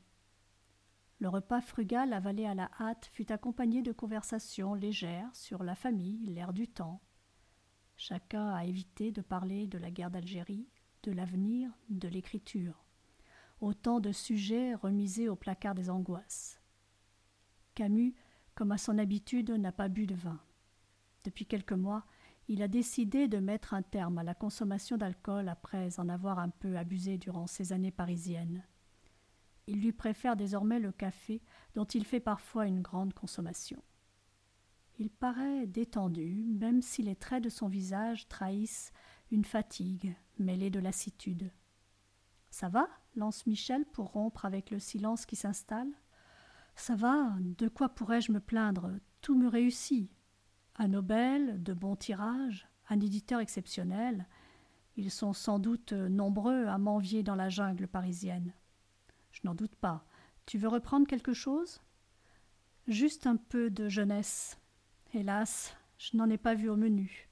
Le 1.18 1.28
repas 1.28 1.62
frugal 1.62 2.14
avalé 2.14 2.46
à 2.46 2.54
la 2.54 2.70
hâte 2.80 3.10
fut 3.12 3.32
accompagné 3.32 3.82
de 3.82 3.92
conversations 3.92 4.76
légères 4.76 5.34
sur 5.34 5.64
la 5.64 5.74
famille, 5.74 6.28
l'air 6.28 6.54
du 6.54 6.68
temps. 6.68 7.02
Chacun 7.98 8.50
a 8.50 8.64
évité 8.66 9.12
de 9.12 9.24
parler 9.24 9.66
de 9.66 9.80
la 9.80 9.90
guerre 9.90 10.12
d'Algérie, 10.12 10.70
de 11.02 11.12
l'avenir, 11.12 11.72
de 11.90 12.08
l'écriture. 12.08 12.86
Autant 13.62 14.00
de 14.00 14.12
sujets 14.12 14.76
remisés 14.76 15.30
au 15.30 15.36
placard 15.36 15.74
des 15.74 15.90
angoisses. 15.90 16.62
Camus, 17.74 18.14
comme 18.54 18.72
à 18.72 18.78
son 18.78 19.00
habitude, 19.00 19.50
n'a 19.50 19.72
pas 19.72 19.88
bu 19.88 20.06
de 20.06 20.14
vin. 20.14 20.40
Depuis 21.24 21.48
quelques 21.48 21.72
mois, 21.72 22.06
il 22.48 22.62
a 22.62 22.68
décidé 22.68 23.28
de 23.28 23.40
mettre 23.40 23.74
un 23.74 23.82
terme 23.82 24.20
à 24.20 24.24
la 24.24 24.36
consommation 24.36 24.98
d'alcool 24.98 25.50
après 25.50 26.00
en 26.00 26.10
avoir 26.10 26.40
un 26.40 26.50
peu 26.50 26.78
abusé 26.78 27.18
durant 27.18 27.48
ses 27.48 27.74
années 27.74 27.92
parisiennes. 27.92 28.64
Il 29.68 29.82
lui 29.82 29.94
préfère 29.94 30.36
désormais 30.36 30.80
le 30.80 30.92
café, 30.92 31.42
dont 31.74 31.86
il 31.86 32.06
fait 32.06 32.20
parfois 32.20 32.68
une 32.68 32.82
grande 32.82 33.14
consommation. 33.14 33.82
Il 35.00 35.10
paraît 35.10 35.66
détendu, 35.66 36.46
même 36.60 36.82
si 36.82 37.02
les 37.02 37.16
traits 37.16 37.44
de 37.44 37.50
son 37.50 37.68
visage 37.68 38.28
trahissent 38.28 38.94
une 39.32 39.44
fatigue 39.44 40.16
mêlée 40.38 40.70
de 40.70 40.80
lassitude. 40.80 41.52
Ça 42.52 42.70
va 42.70 42.88
lance 43.16 43.46
Michel 43.48 43.86
pour 43.86 44.12
rompre 44.12 44.46
avec 44.46 44.72
le 44.72 44.80
silence 44.80 45.26
qui 45.26 45.36
s'installe. 45.36 45.92
Ça 46.76 46.96
va, 46.96 47.34
de 47.40 47.68
quoi 47.68 47.90
pourrais-je 47.90 48.32
me 48.32 48.40
plaindre? 48.40 48.92
Tout 49.22 49.36
me 49.36 49.48
réussit. 49.48 50.12
Un 50.78 50.90
Nobel, 50.90 51.64
de 51.64 51.74
bons 51.74 51.96
tirages, 51.96 52.68
un 52.90 53.00
éditeur 53.00 53.40
exceptionnel. 53.40 54.28
Ils 54.98 55.12
sont 55.12 55.34
sans 55.34 55.60
doute 55.60 55.94
nombreux 55.94 56.66
à 56.66 56.78
m'envier 56.78 57.24
dans 57.24 57.36
la 57.36 57.50
jungle 57.50 57.88
parisienne. 57.88 58.54
Je 59.32 59.42
n'en 59.44 59.56
doute 59.56 59.76
pas. 59.76 60.06
Tu 60.46 60.58
veux 60.58 60.68
reprendre 60.68 61.08
quelque 61.08 61.34
chose? 61.34 61.82
Juste 62.88 63.26
un 63.26 63.36
peu 63.36 63.70
de 63.70 63.90
jeunesse. 63.90 64.60
Hélas, 65.14 65.76
je 65.98 66.18
n'en 66.18 66.30
ai 66.30 66.38
pas 66.38 66.56
vu 66.56 66.70
au 66.70 66.76
menu. 66.76 67.30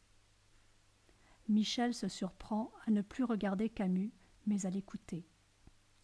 Michel 1.49 1.93
se 1.93 2.07
surprend 2.07 2.71
à 2.87 2.91
ne 2.91 3.01
plus 3.01 3.23
regarder 3.23 3.69
Camus, 3.69 4.13
mais 4.47 4.65
à 4.65 4.69
l'écouter. 4.69 5.27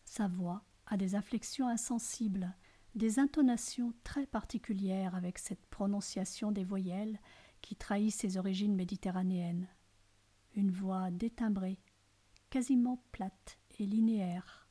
Sa 0.05 0.27
voix 0.27 0.63
a 0.85 0.97
des 0.97 1.15
inflexions 1.15 1.67
insensibles, 1.67 2.53
des 2.95 3.19
intonations 3.19 3.93
très 4.03 4.25
particulières 4.25 5.15
avec 5.15 5.37
cette 5.37 5.65
prononciation 5.67 6.51
des 6.51 6.63
voyelles 6.63 7.19
qui 7.61 7.75
trahit 7.75 8.11
ses 8.11 8.37
origines 8.37 8.75
méditerranéennes. 8.75 9.67
Une 10.55 10.71
voix 10.71 11.11
détimbrée, 11.11 11.79
quasiment 12.49 13.03
plate 13.11 13.59
et 13.79 13.85
linéaire, 13.85 14.67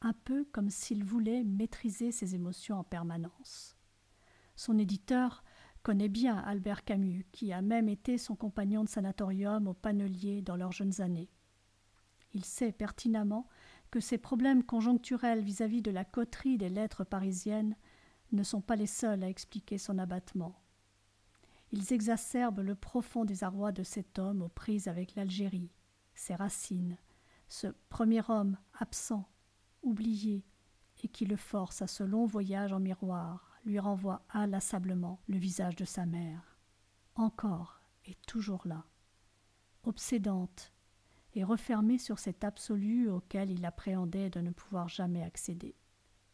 un 0.00 0.12
peu 0.12 0.44
comme 0.52 0.70
s'il 0.70 1.04
voulait 1.04 1.44
maîtriser 1.44 2.10
ses 2.10 2.34
émotions 2.34 2.78
en 2.78 2.84
permanence. 2.84 3.76
Son 4.56 4.78
éditeur 4.78 5.44
connaît 5.82 6.08
bien 6.08 6.36
Albert 6.36 6.84
Camus, 6.84 7.26
qui 7.32 7.52
a 7.52 7.62
même 7.62 7.88
été 7.88 8.18
son 8.18 8.36
compagnon 8.36 8.84
de 8.84 8.88
sanatorium 8.88 9.66
au 9.66 9.74
Panelier 9.74 10.42
dans 10.42 10.56
leurs 10.56 10.72
jeunes 10.72 11.00
années. 11.00 11.30
Il 12.34 12.44
sait 12.44 12.72
pertinemment 12.72 13.46
que 13.92 14.00
ces 14.00 14.16
problèmes 14.16 14.64
conjoncturels 14.64 15.42
vis-à-vis 15.42 15.82
de 15.82 15.90
la 15.90 16.06
coterie 16.06 16.56
des 16.56 16.70
lettres 16.70 17.04
parisiennes 17.04 17.76
ne 18.32 18.42
sont 18.42 18.62
pas 18.62 18.74
les 18.74 18.86
seuls 18.86 19.22
à 19.22 19.28
expliquer 19.28 19.76
son 19.76 19.98
abattement. 19.98 20.58
Ils 21.72 21.92
exacerbent 21.92 22.60
le 22.60 22.74
profond 22.74 23.26
désarroi 23.26 23.70
de 23.70 23.82
cet 23.82 24.18
homme 24.18 24.40
aux 24.40 24.48
prises 24.48 24.88
avec 24.88 25.14
l'Algérie, 25.14 25.70
ses 26.14 26.34
racines, 26.34 26.96
ce 27.48 27.66
premier 27.90 28.22
homme 28.30 28.56
absent, 28.78 29.28
oublié, 29.82 30.46
et 31.04 31.08
qui 31.08 31.26
le 31.26 31.36
force 31.36 31.82
à 31.82 31.86
ce 31.86 32.02
long 32.02 32.24
voyage 32.24 32.72
en 32.72 32.80
miroir, 32.80 33.50
lui 33.66 33.78
renvoie 33.78 34.24
inlassablement 34.30 35.20
le 35.28 35.36
visage 35.36 35.76
de 35.76 35.84
sa 35.84 36.06
mère. 36.06 36.56
Encore 37.14 37.82
et 38.06 38.14
toujours 38.26 38.66
là, 38.66 38.86
obsédante, 39.84 40.72
et 41.34 41.44
refermé 41.44 41.98
sur 41.98 42.18
cet 42.18 42.44
absolu 42.44 43.08
auquel 43.08 43.50
il 43.50 43.64
appréhendait 43.64 44.30
de 44.30 44.40
ne 44.40 44.50
pouvoir 44.50 44.88
jamais 44.88 45.22
accéder. 45.22 45.76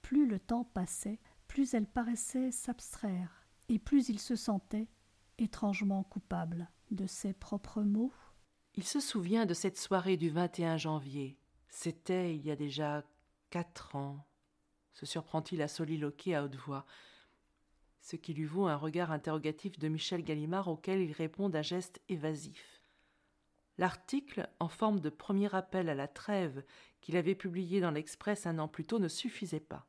Plus 0.02 0.26
le 0.26 0.38
temps 0.38 0.64
passait, 0.64 1.20
plus 1.46 1.74
elle 1.74 1.86
paraissait 1.86 2.50
s'abstraire, 2.50 3.46
et 3.68 3.78
plus 3.78 4.08
il 4.08 4.18
se 4.18 4.36
sentait, 4.36 4.88
étrangement 5.38 6.02
coupable 6.02 6.68
de 6.90 7.06
ses 7.06 7.32
propres 7.32 7.82
mots 7.82 8.12
Il 8.74 8.84
se 8.84 9.00
souvient 9.00 9.46
de 9.46 9.54
cette 9.54 9.78
soirée 9.78 10.16
du 10.16 10.30
21 10.30 10.76
janvier. 10.76 11.38
C'était 11.68 12.34
il 12.34 12.44
y 12.44 12.50
a 12.50 12.56
déjà 12.56 13.04
quatre 13.50 13.94
ans. 13.94 14.26
Se 14.92 15.06
surprend-il 15.06 15.62
à 15.62 15.68
soliloquer 15.68 16.34
à 16.34 16.44
haute 16.44 16.56
voix 16.56 16.86
ce 18.00 18.16
qui 18.16 18.32
lui 18.32 18.46
vaut 18.46 18.66
un 18.66 18.76
regard 18.76 19.12
interrogatif 19.12 19.78
de 19.78 19.88
Michel 19.88 20.22
Gallimard 20.22 20.68
auquel 20.68 21.02
il 21.02 21.12
répond 21.12 21.50
d'un 21.50 21.60
geste 21.60 22.00
évasif. 22.08 22.77
L'article, 23.78 24.48
en 24.58 24.68
forme 24.68 24.98
de 25.00 25.08
premier 25.08 25.54
appel 25.54 25.88
à 25.88 25.94
la 25.94 26.08
trêve 26.08 26.64
qu'il 27.00 27.16
avait 27.16 27.36
publié 27.36 27.80
dans 27.80 27.92
l'Express 27.92 28.46
un 28.46 28.58
an 28.58 28.66
plus 28.66 28.84
tôt, 28.84 28.98
ne 28.98 29.08
suffisait 29.08 29.60
pas. 29.60 29.86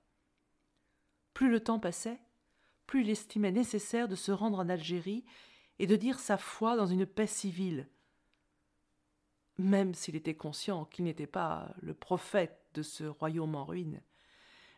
Plus 1.34 1.50
le 1.50 1.60
temps 1.60 1.80
passait, 1.80 2.22
plus 2.86 3.02
il 3.02 3.10
estimait 3.10 3.52
nécessaire 3.52 4.08
de 4.08 4.16
se 4.16 4.32
rendre 4.32 4.60
en 4.60 4.70
Algérie 4.70 5.26
et 5.80 5.88
de 5.88 5.96
dire 5.96 6.20
sa 6.20 6.38
foi 6.38 6.76
dans 6.76 6.86
une 6.86 7.06
paix 7.06 7.28
civile, 7.28 7.88
même 9.58 9.94
s'il 9.94 10.16
était 10.16 10.36
conscient 10.36 10.86
qu'il 10.86 11.06
n'était 11.06 11.28
pas 11.28 11.74
le 11.82 11.94
prophète 11.94 12.60
de 12.74 12.82
ce 12.82 13.04
royaume 13.04 13.56
en 13.56 13.66
ruine, 13.66 14.02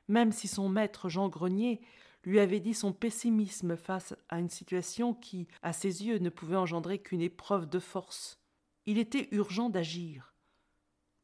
même 0.08 0.32
si 0.32 0.48
son 0.48 0.70
maître 0.70 1.10
Jean 1.10 1.30
Grenier 1.30 1.82
lui 2.24 2.40
avait 2.40 2.60
dit 2.60 2.74
son 2.74 2.94
pessimisme 2.94 3.76
face 3.76 4.16
à 4.30 4.40
une 4.40 4.50
situation 4.50 5.14
qui, 5.14 5.48
à 5.64 5.74
ses 5.74 6.06
yeux, 6.06 6.20
ne 6.20 6.30
pouvait 6.30 6.56
engendrer 6.56 7.00
qu'une 7.00 7.22
épreuve 7.22 7.68
de 7.68 7.80
force. 7.80 8.41
Il 8.86 8.98
était 8.98 9.28
urgent 9.32 9.70
d'agir. 9.70 10.34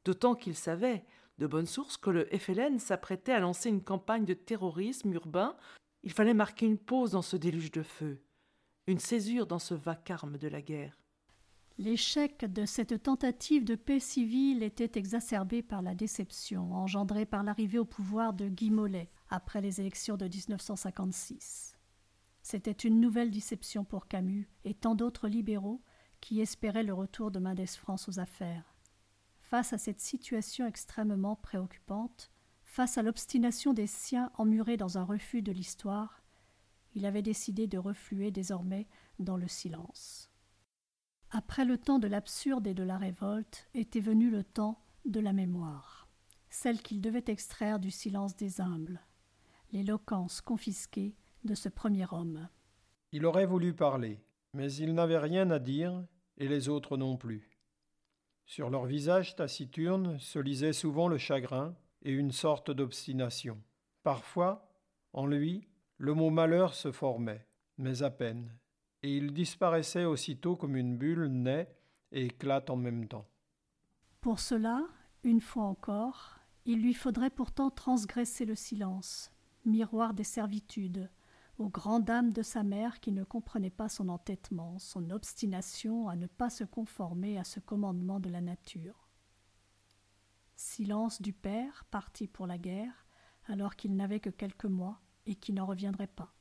D'autant 0.06 0.36
qu'il 0.36 0.56
savait, 0.56 1.06
de 1.38 1.48
bonne 1.48 1.66
source, 1.66 1.98
que 1.98 2.10
le 2.10 2.26
FLN 2.26 2.80
s'apprêtait 2.80 3.32
à 3.32 3.40
lancer 3.40 3.70
une 3.70 3.84
campagne 3.84 4.26
de 4.26 4.34
terrorisme 4.34 5.14
urbain. 5.14 5.56
Il 6.04 6.12
fallait 6.12 6.34
marquer 6.34 6.66
une 6.66 6.78
pause 6.78 7.12
dans 7.12 7.22
ce 7.22 7.38
déluge 7.38 7.72
de 7.72 7.84
feu, 7.84 8.24
une 8.88 9.00
césure 9.00 9.48
dans 9.48 9.60
ce 9.60 9.74
vacarme 9.74 10.38
de 10.38 10.48
la 10.48 10.62
guerre. 10.62 10.98
L'échec 11.80 12.52
de 12.52 12.66
cette 12.66 13.04
tentative 13.04 13.64
de 13.64 13.76
paix 13.76 14.00
civile 14.00 14.64
était 14.64 14.98
exacerbé 14.98 15.62
par 15.62 15.84
la 15.84 15.94
déception 15.94 16.74
engendrée 16.74 17.28
par 17.28 17.44
l'arrivée 17.44 17.78
au 17.78 17.86
pouvoir 17.86 18.34
de 18.34 18.50
Guy 18.50 18.72
Mollet 18.72 19.12
après 19.30 19.62
les 19.62 19.80
élections 19.80 20.18
de 20.18 20.26
1956. 20.26 21.78
C'était 22.42 22.72
une 22.72 23.00
nouvelle 23.00 23.30
déception 23.30 23.84
pour 23.84 24.08
Camus 24.08 24.50
et 24.64 24.74
tant 24.74 24.96
d'autres 24.96 25.28
libéraux 25.28 25.84
qui 26.22 26.42
espéraient 26.42 26.84
le 26.84 26.94
retour 26.94 27.32
de 27.32 27.40
Mendès 27.40 27.66
France 27.68 28.10
aux 28.10 28.20
affaires. 28.20 28.76
Face 29.40 29.74
à 29.74 29.78
cette 29.78 30.02
situation 30.02 30.68
extrêmement 30.68 31.36
préoccupante, 31.36 32.32
face 32.64 32.98
à 32.98 33.02
l'obstination 33.02 33.74
des 33.74 33.88
siens 33.88 34.32
emmurés 34.36 34.78
dans 34.78 34.98
un 34.98 35.04
refus 35.04 35.42
de 35.42 35.52
l'histoire, 35.52 36.22
il 36.96 37.06
avait 37.06 37.22
décidé 37.22 37.68
de 37.68 37.78
refluer 37.78 38.32
désormais 38.32 38.88
dans 39.20 39.38
le 39.38 39.48
silence. 39.48 40.30
Après 41.30 41.66
le 41.66 41.78
temps 41.78 42.00
de 42.00 42.08
l'absurde 42.08 42.68
et 42.68 42.74
de 42.74 42.84
la 42.84 42.98
révolte 42.98 43.70
était 43.74 44.00
venu 44.00 44.30
le 44.30 44.44
temps 44.44 44.84
de 45.06 45.20
la 45.20 45.34
mémoire, 45.34 46.08
celle 46.50 46.82
qu'il 46.82 47.02
devait 47.02 47.26
extraire 47.28 47.80
du 47.80 47.92
silence 47.92 48.36
des 48.36 48.62
humbles, 48.62 49.02
l'éloquence 49.72 50.42
confisquée 50.42 51.16
de 51.44 51.56
ce 51.56 51.70
premier 51.70 52.06
homme. 52.12 52.48
Il 53.12 53.26
aurait 53.26 53.46
voulu 53.46 53.74
parler, 53.74 54.22
mais 54.58 54.74
il 54.74 54.96
n'avait 54.96 55.20
rien 55.20 55.52
à 55.52 55.60
dire, 55.60 56.04
et 56.38 56.48
les 56.48 56.68
autres 56.68 56.98
non 56.98 57.16
plus. 57.16 57.48
Sur 58.48 58.72
leur 58.72 58.88
visage 58.88 59.36
taciturne 59.36 60.18
se 60.18 60.40
lisait 60.40 60.74
souvent 60.74 61.08
le 61.08 61.20
chagrin 61.20 61.76
et 62.02 62.12
une 62.12 62.32
sorte 62.32 62.72
d'obstination. 62.72 63.62
Parfois, 64.02 64.68
en 65.14 65.28
lui, 65.28 65.68
le 66.00 66.16
mot 66.16 66.32
malheur 66.32 66.74
se 66.74 66.92
formait, 66.92 67.46
mais 67.78 68.02
à 68.02 68.10
peine, 68.10 68.52
et 69.04 69.16
il 69.16 69.32
disparaissait 69.32 70.06
aussitôt 70.06 70.56
comme 70.56 70.76
une 70.76 70.98
bulle 70.98 71.28
naît 71.28 71.70
et 72.12 72.26
éclate 72.26 72.72
en 72.72 72.78
même 72.78 73.08
temps. 73.08 73.30
Pour 74.22 74.40
cela, 74.40 74.88
une 75.24 75.42
fois 75.42 75.66
encore, 75.66 76.40
il 76.66 76.82
lui 76.82 76.96
faudrait 76.96 77.30
pourtant 77.30 77.70
transgresser 77.70 78.46
le 78.46 78.56
silence, 78.56 79.32
miroir 79.66 80.16
des 80.16 80.24
servitudes, 80.24 81.12
aux 81.58 81.70
grandes 81.70 82.06
dames 82.06 82.32
de 82.32 82.44
sa 82.44 82.64
mère 82.64 83.00
qui 83.00 83.12
ne 83.12 83.24
comprenait 83.24 83.70
pas 83.70 83.90
son 83.90 84.10
entêtement, 84.10 84.78
son 84.80 85.10
obstination 85.10 86.08
à 86.08 86.16
ne 86.16 86.28
pas 86.28 86.50
se 86.50 86.64
conformer 86.64 87.38
à 87.38 87.44
ce 87.44 87.60
commandement 87.60 88.20
de 88.20 88.30
la 88.30 88.42
nature. 88.42 89.10
Silence 90.56 91.22
du 91.22 91.34
père, 91.34 91.86
parti 91.90 92.28
pour 92.28 92.48
la 92.48 92.58
guerre, 92.58 93.06
alors 93.48 93.76
qu'il 93.76 93.96
n'avait 93.96 94.20
que 94.20 94.30
quelques 94.30 94.66
mois 94.66 95.00
et 95.26 95.36
qui 95.36 95.54
n'en 95.54 95.66
reviendrait 95.66 96.08
pas. 96.08 96.34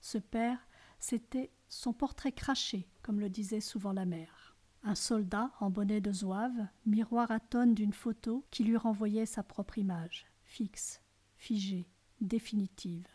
Ce 0.00 0.18
père, 0.18 0.58
c'était 0.98 1.52
son 1.68 1.92
portrait 1.92 2.32
craché, 2.32 2.88
comme 3.02 3.20
le 3.20 3.30
disait 3.30 3.60
souvent 3.60 3.92
la 3.92 4.04
mère. 4.04 4.56
Un 4.84 4.94
soldat 4.94 5.52
en 5.60 5.70
bonnet 5.70 6.00
de 6.00 6.12
zouave, 6.12 6.66
miroir 6.86 7.30
à 7.30 7.40
tonnes 7.40 7.74
d'une 7.74 7.92
photo 7.92 8.44
qui 8.50 8.64
lui 8.64 8.76
renvoyait 8.76 9.26
sa 9.26 9.42
propre 9.42 9.78
image, 9.78 10.26
fixe, 10.44 11.02
figée, 11.36 11.88
définitive. 12.20 13.06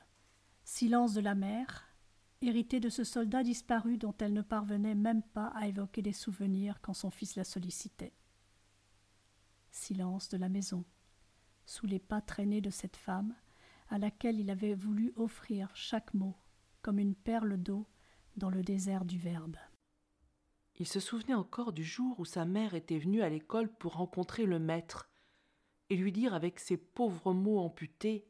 Silence 0.70 1.14
de 1.14 1.22
la 1.22 1.34
mère, 1.34 1.88
hérité 2.42 2.82
de 2.82 2.90
ce 2.90 3.06
soldat 3.06 3.42
disparu 3.42 3.98
dont 3.98 4.14
elle 4.20 4.34
ne 4.34 4.42
parvenait 4.42 4.96
même 4.96 5.24
pas 5.24 5.48
à 5.56 5.66
évoquer 5.66 6.02
des 6.02 6.12
souvenirs 6.12 6.82
quand 6.82 6.94
son 6.94 7.10
fils 7.10 7.38
la 7.38 7.46
sollicitait. 7.46 8.14
Silence 9.72 10.28
de 10.28 10.36
la 10.36 10.50
maison, 10.50 10.84
sous 11.66 11.88
les 11.88 12.00
pas 12.00 12.20
traînés 12.20 12.60
de 12.60 12.70
cette 12.70 12.98
femme, 12.98 13.34
à 13.88 13.98
laquelle 13.98 14.42
il 14.42 14.50
avait 14.50 14.74
voulu 14.74 15.14
offrir 15.16 15.74
chaque 15.74 16.14
mot, 16.14 16.36
comme 16.82 17.00
une 17.00 17.16
perle 17.16 17.56
d'eau 17.56 17.88
dans 18.36 18.50
le 18.50 18.62
désert 18.62 19.06
du 19.06 19.18
Verbe. 19.18 19.56
Il 20.76 20.86
se 20.86 21.00
souvenait 21.00 21.34
encore 21.34 21.72
du 21.72 21.86
jour 21.86 22.20
où 22.20 22.26
sa 22.26 22.44
mère 22.44 22.74
était 22.74 23.00
venue 23.00 23.22
à 23.22 23.30
l'école 23.30 23.74
pour 23.74 23.94
rencontrer 23.94 24.46
le 24.46 24.60
maître 24.60 25.10
et 25.90 25.96
lui 25.96 26.12
dire 26.12 26.34
avec 26.34 26.60
ses 26.60 26.76
pauvres 26.76 27.34
mots 27.34 27.62
amputés 27.62 28.28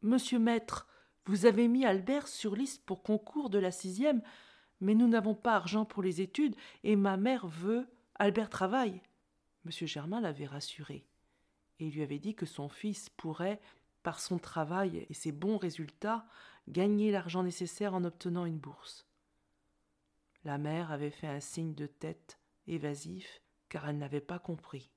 Monsieur 0.00 0.38
maître, 0.38 0.88
vous 1.28 1.44
avez 1.44 1.68
mis 1.68 1.84
Albert 1.84 2.26
sur 2.26 2.56
liste 2.56 2.84
pour 2.86 3.02
concours 3.02 3.50
de 3.50 3.58
la 3.58 3.70
sixième, 3.70 4.22
mais 4.80 4.94
nous 4.94 5.06
n'avons 5.06 5.34
pas 5.34 5.54
argent 5.54 5.84
pour 5.84 6.02
les 6.02 6.22
études, 6.22 6.56
et 6.84 6.96
ma 6.96 7.18
mère 7.18 7.46
veut. 7.46 7.86
Albert 8.14 8.48
travaille. 8.48 9.02
Monsieur 9.64 9.86
Germain 9.86 10.20
l'avait 10.20 10.46
rassuré, 10.46 11.06
et 11.78 11.90
lui 11.90 12.02
avait 12.02 12.18
dit 12.18 12.34
que 12.34 12.46
son 12.46 12.70
fils 12.70 13.10
pourrait, 13.10 13.60
par 14.02 14.20
son 14.20 14.38
travail 14.38 15.06
et 15.10 15.14
ses 15.14 15.32
bons 15.32 15.58
résultats, 15.58 16.26
gagner 16.66 17.10
l'argent 17.10 17.42
nécessaire 17.42 17.94
en 17.94 18.04
obtenant 18.04 18.46
une 18.46 18.58
bourse. 18.58 19.06
La 20.44 20.56
mère 20.56 20.90
avait 20.90 21.10
fait 21.10 21.26
un 21.26 21.40
signe 21.40 21.74
de 21.74 21.86
tête 21.86 22.38
évasif, 22.66 23.42
car 23.68 23.86
elle 23.86 23.98
n'avait 23.98 24.20
pas 24.22 24.38
compris. 24.38 24.90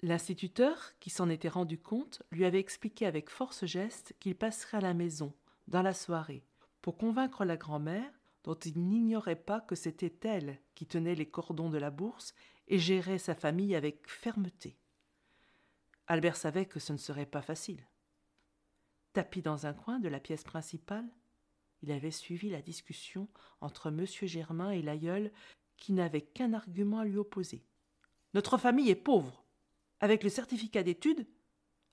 L'instituteur, 0.00 0.92
qui 1.00 1.10
s'en 1.10 1.28
était 1.28 1.48
rendu 1.48 1.78
compte, 1.78 2.22
lui 2.30 2.44
avait 2.44 2.60
expliqué 2.60 3.04
avec 3.04 3.30
force 3.30 3.64
geste 3.64 4.14
qu'il 4.20 4.36
passerait 4.36 4.78
à 4.78 4.82
la 4.82 4.94
maison, 4.94 5.34
dans 5.66 5.82
la 5.82 5.94
soirée, 5.94 6.44
pour 6.82 6.96
convaincre 6.96 7.44
la 7.44 7.56
grand-mère, 7.56 8.12
dont 8.44 8.54
il 8.54 8.78
n'ignorait 8.78 9.36
pas 9.36 9.60
que 9.60 9.74
c'était 9.74 10.16
elle 10.22 10.60
qui 10.74 10.86
tenait 10.86 11.16
les 11.16 11.28
cordons 11.28 11.68
de 11.68 11.78
la 11.78 11.90
bourse 11.90 12.32
et 12.68 12.78
gérait 12.78 13.18
sa 13.18 13.34
famille 13.34 13.74
avec 13.74 14.08
fermeté. 14.08 14.78
Albert 16.06 16.36
savait 16.36 16.66
que 16.66 16.78
ce 16.78 16.92
ne 16.92 16.98
serait 16.98 17.26
pas 17.26 17.42
facile. 17.42 17.86
Tapis 19.12 19.42
dans 19.42 19.66
un 19.66 19.74
coin 19.74 19.98
de 19.98 20.08
la 20.08 20.20
pièce 20.20 20.44
principale, 20.44 21.08
il 21.82 21.92
avait 21.92 22.10
suivi 22.10 22.50
la 22.50 22.62
discussion 22.62 23.28
entre 23.60 23.88
M. 23.88 24.06
Germain 24.06 24.70
et 24.70 24.82
l'aïeul 24.82 25.32
qui 25.76 25.92
n'avait 25.92 26.22
qu'un 26.22 26.54
argument 26.54 27.00
à 27.00 27.04
lui 27.04 27.18
opposer. 27.18 27.64
Notre 28.34 28.58
famille 28.58 28.90
est 28.90 28.96
pauvre. 28.96 29.44
Avec 30.00 30.22
le 30.22 30.30
certificat 30.30 30.82
d'études, 30.82 31.26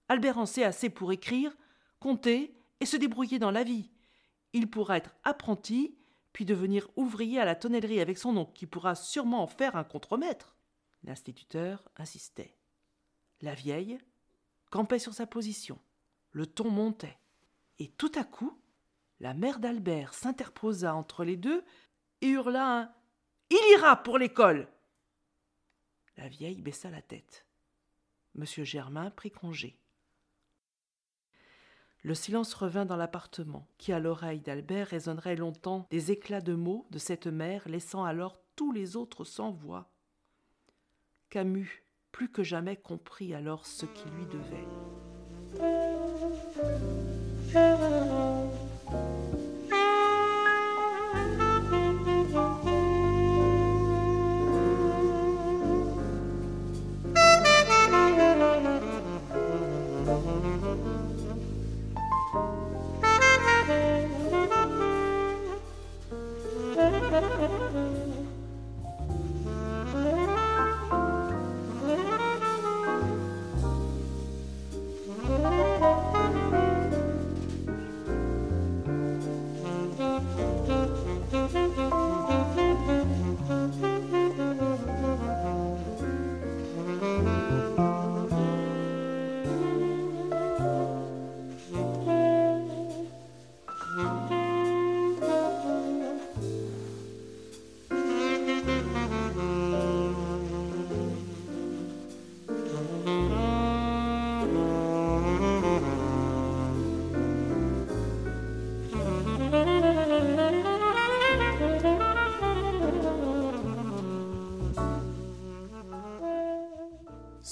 Albert 0.07 0.37
en 0.37 0.45
sait 0.45 0.63
assez 0.63 0.89
pour 0.89 1.11
écrire, 1.11 1.55
compter 1.99 2.55
et 2.79 2.85
se 2.85 2.97
débrouiller 2.97 3.39
dans 3.39 3.51
la 3.51 3.63
vie. 3.63 3.89
Il 4.53 4.69
pourra 4.69 4.97
être 4.97 5.15
apprenti, 5.23 5.97
puis 6.33 6.45
devenir 6.45 6.89
ouvrier 6.95 7.39
à 7.39 7.45
la 7.45 7.55
tonnellerie 7.55 8.01
avec 8.01 8.17
son 8.17 8.37
oncle, 8.37 8.53
qui 8.53 8.67
pourra 8.67 8.95
sûrement 8.95 9.41
en 9.41 9.47
faire 9.47 9.75
un 9.75 9.83
contremaître. 9.83 10.55
L'instituteur 11.03 11.83
insistait. 11.97 12.55
La 13.41 13.53
vieille 13.53 13.97
campait 14.69 14.99
sur 14.99 15.13
sa 15.13 15.25
position. 15.25 15.79
Le 16.31 16.45
ton 16.45 16.69
montait. 16.69 17.17
Et 17.79 17.89
tout 17.89 18.11
à 18.15 18.23
coup, 18.23 18.59
la 19.19 19.33
mère 19.33 19.59
d'Albert 19.59 20.13
s'interposa 20.13 20.95
entre 20.95 21.23
les 21.23 21.37
deux 21.37 21.63
et 22.21 22.27
hurla 22.27 22.79
un 22.79 22.93
Il 23.49 23.73
ira 23.73 24.01
pour 24.03 24.17
l'école 24.17 24.67
La 26.17 26.27
vieille 26.27 26.61
baissa 26.61 26.89
la 26.89 27.01
tête. 27.01 27.44
Monsieur 28.35 28.63
Germain 28.65 29.09
prit 29.11 29.31
congé. 29.31 29.77
Le 32.03 32.13
silence 32.13 32.53
revint 32.53 32.85
dans 32.85 32.97
l'appartement, 32.97 33.67
qui 33.77 33.91
à 33.91 33.99
l'oreille 33.99 34.41
d'Albert 34.41 34.87
résonnerait 34.87 35.35
longtemps 35.35 35.87
des 35.89 36.11
éclats 36.11 36.41
de 36.41 36.53
mots 36.53 36.85
de 36.91 36.99
cette 36.99 37.25
mère, 37.27 37.67
laissant 37.67 38.03
alors 38.03 38.39
tous 38.55 38.71
les 38.71 38.95
autres 38.95 39.23
sans 39.23 39.51
voix. 39.51 39.89
Camus, 41.29 41.83
plus 42.11 42.29
que 42.29 42.43
jamais, 42.43 42.75
comprit 42.75 43.33
alors 43.33 43.65
ce 43.65 43.87
qui 43.87 44.07
lui 44.09 44.25
devait. 44.27 44.67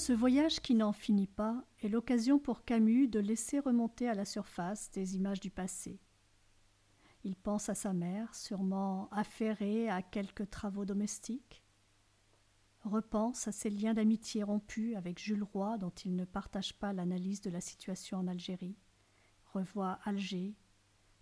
Ce 0.06 0.12
voyage 0.12 0.60
qui 0.60 0.74
n'en 0.74 0.92
finit 0.92 1.26
pas 1.26 1.64
est 1.82 1.88
l'occasion 1.88 2.38
pour 2.38 2.66
Camus 2.66 3.08
de 3.08 3.20
laisser 3.20 3.58
remonter 3.58 4.06
à 4.06 4.12
la 4.12 4.26
surface 4.26 4.90
des 4.90 5.16
images 5.16 5.40
du 5.40 5.50
passé. 5.50 5.98
Il 7.22 7.34
pense 7.34 7.70
à 7.70 7.74
sa 7.74 7.94
mère, 7.94 8.34
sûrement 8.34 9.08
affairée 9.12 9.88
à 9.88 10.02
quelques 10.02 10.50
travaux 10.50 10.84
domestiques, 10.84 11.62
repense 12.82 13.48
à 13.48 13.52
ses 13.52 13.70
liens 13.70 13.94
d'amitié 13.94 14.42
rompus 14.42 14.94
avec 14.94 15.18
Jules 15.18 15.42
Roy 15.42 15.78
dont 15.78 15.94
il 16.04 16.16
ne 16.16 16.26
partage 16.26 16.74
pas 16.74 16.92
l'analyse 16.92 17.40
de 17.40 17.48
la 17.48 17.62
situation 17.62 18.18
en 18.18 18.26
Algérie, 18.26 18.76
revoit 19.54 20.00
Alger, 20.04 20.54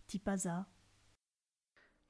Tipaza. 0.09 0.66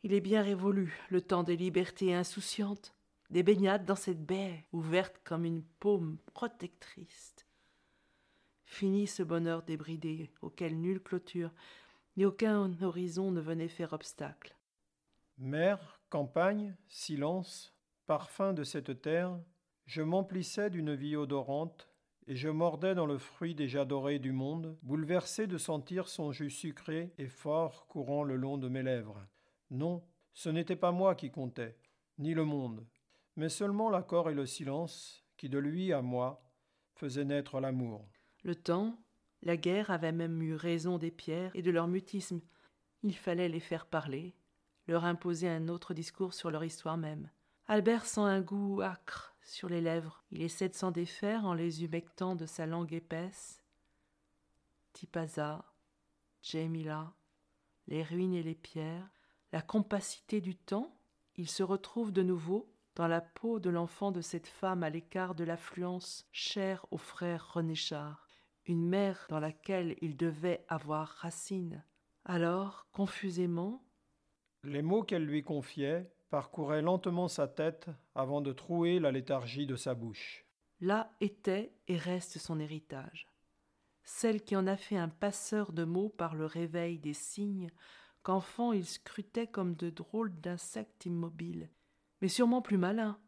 Il 0.04 0.14
est 0.14 0.22
bien 0.22 0.40
révolu, 0.40 0.98
le 1.11 1.20
temps 1.20 1.42
des 1.42 1.58
libertés 1.58 2.14
insouciantes, 2.14 2.94
des 3.33 3.42
baignades 3.42 3.87
dans 3.87 3.97
cette 3.97 4.25
baie 4.25 4.66
ouverte 4.73 5.18
comme 5.25 5.47
une 5.47 5.62
paume 5.81 6.18
protectrice. 6.35 7.35
Fini 8.66 9.07
ce 9.07 9.23
bonheur 9.23 9.62
débridé 9.62 10.31
auquel 10.42 10.79
nulle 10.79 11.03
clôture 11.03 11.51
ni 12.18 12.27
aucun 12.27 12.71
horizon 12.83 13.31
ne 13.31 13.40
venait 13.40 13.68
faire 13.68 13.95
obstacle. 13.95 14.55
Mer, 15.38 16.03
campagne, 16.11 16.77
silence, 16.88 17.75
parfum 18.07 18.53
de 18.53 18.64
cette 18.64 19.01
terre, 19.01 19.40
je 19.87 20.03
m'emplissais 20.03 20.68
d'une 20.68 20.95
vie 20.95 21.16
odorante 21.16 21.88
et 22.27 22.37
je 22.37 22.51
mordais 22.51 22.95
dans 22.95 23.07
le 23.07 23.16
fruit 23.16 23.55
déjà 23.55 23.87
doré 23.87 24.18
du 24.18 24.33
monde, 24.33 24.77
bouleversé 24.83 25.47
de 25.47 25.57
sentir 25.57 26.07
son 26.07 26.33
jus 26.33 26.51
sucré 26.51 27.14
et 27.16 27.29
fort 27.29 27.87
courant 27.88 28.25
le 28.25 28.37
long 28.37 28.59
de 28.59 28.68
mes 28.68 28.83
lèvres. 28.83 29.27
Non, 29.71 30.05
ce 30.35 30.51
n'était 30.51 30.77
pas 30.77 30.92
moi 30.92 31.14
qui 31.14 31.31
comptais, 31.31 31.79
ni 32.18 32.35
le 32.35 32.45
monde, 32.45 32.87
mais 33.37 33.49
seulement 33.49 33.90
l'accord 33.90 34.31
et 34.31 34.35
le 34.35 34.47
silence 34.47 35.25
qui, 35.37 35.49
de 35.49 35.59
lui 35.59 35.92
à 35.92 36.03
moi, 36.03 36.42
faisaient 36.95 37.25
naître 37.25 37.61
l'amour. 37.61 38.07
Le 38.45 38.55
temps, 38.55 38.99
la 39.42 39.57
guerre 39.57 39.90
avait 39.90 40.12
même 40.12 40.40
eu 40.42 40.55
raison 40.55 40.99
des 40.99 41.11
pierres 41.11 41.51
et 41.55 41.62
de 41.62 41.71
leur 41.71 41.88
mutisme. 41.88 42.40
Il 43.03 43.16
fallait 43.16 43.49
les 43.49 43.61
faire 43.61 43.87
parler, 43.87 44.35
leur 44.87 45.05
imposer 45.05 45.49
un 45.49 45.68
autre 45.68 45.95
discours 45.95 46.35
sur 46.35 46.51
leur 46.51 46.64
histoire 46.64 46.97
même. 46.97 47.31
Albert 47.66 48.07
sent 48.07 48.21
un 48.21 48.40
goût 48.40 48.83
âcre 48.83 49.35
sur 49.42 49.68
les 49.68 49.81
lèvres. 49.81 50.25
Il 50.31 50.42
essaie 50.42 50.68
de 50.68 50.75
s'en 50.75 50.90
défaire 50.90 51.45
en 51.45 51.55
les 51.55 51.85
humectant 51.85 52.37
de 52.37 52.47
sa 52.47 52.66
langue 52.66 52.92
épaisse. 52.92 53.62
Tipaza, 54.92 55.64
Jemila, 56.42 57.14
les 57.88 58.03
ruines 58.03 58.35
et 58.35 58.42
les 58.42 58.55
pierres, 58.55 59.09
la 59.53 59.62
compacité 59.62 60.40
du 60.40 60.57
temps, 60.57 60.97
il 61.37 61.49
se 61.49 61.62
retrouve 61.62 62.12
de 62.12 62.23
nouveau 62.23 62.71
dans 62.94 63.09
la 63.09 63.20
peau 63.20 63.59
de 63.59 63.70
l'enfant 63.70 64.12
de 64.12 64.20
cette 64.20 64.46
femme 64.46 64.83
à 64.83 64.90
l'écart 64.90 65.35
de 65.35 65.44
l'affluence 65.44 66.26
chère 66.33 66.87
au 66.90 66.98
frère 66.98 67.52
René 67.55 67.74
Char, 67.74 68.28
une 68.66 68.87
mère 68.87 69.26
dans 69.28 69.40
laquelle 69.40 69.96
il 70.00 70.16
devait 70.16 70.64
avoir 70.68 71.09
racine. 71.09 71.85
Alors, 72.24 72.87
confusément, 72.92 73.85
les 74.64 74.83
mots 74.83 75.02
qu'elle 75.02 75.24
lui 75.24 75.42
confiait 75.42 76.12
parcouraient 76.31 76.83
lentement 76.83 77.28
sa 77.28 77.48
tête 77.48 77.88
avant 78.14 78.40
de 78.40 78.52
trouer 78.52 79.00
la 79.00 79.11
léthargie 79.11 79.66
de 79.66 79.76
sa 79.76 79.94
bouche. 79.94 80.46
Là 80.81 81.12
était 81.20 81.72
et 81.88 81.96
reste 81.96 82.38
son 82.38 82.61
héritage. 82.61 83.28
Celle 84.05 84.42
qui 84.42 84.57
en 84.57 84.66
a 84.66 84.76
fait 84.76 84.96
un 84.96 85.09
passeur 85.09 85.72
de 85.72 85.85
mots 85.85 86.09
par 86.09 86.35
le 86.35 86.46
réveil 86.46 86.98
des 86.98 87.12
signes 87.12 87.70
qu'enfant 88.22 88.72
il 88.72 88.87
scrutait 88.87 89.46
comme 89.46 89.74
de 89.74 89.90
drôles 89.90 90.40
d'insectes 90.40 91.07
immobiles, 91.07 91.70
mais 92.22 92.28
sûrement 92.28 92.62
plus 92.62 92.78
malins, 92.78 93.18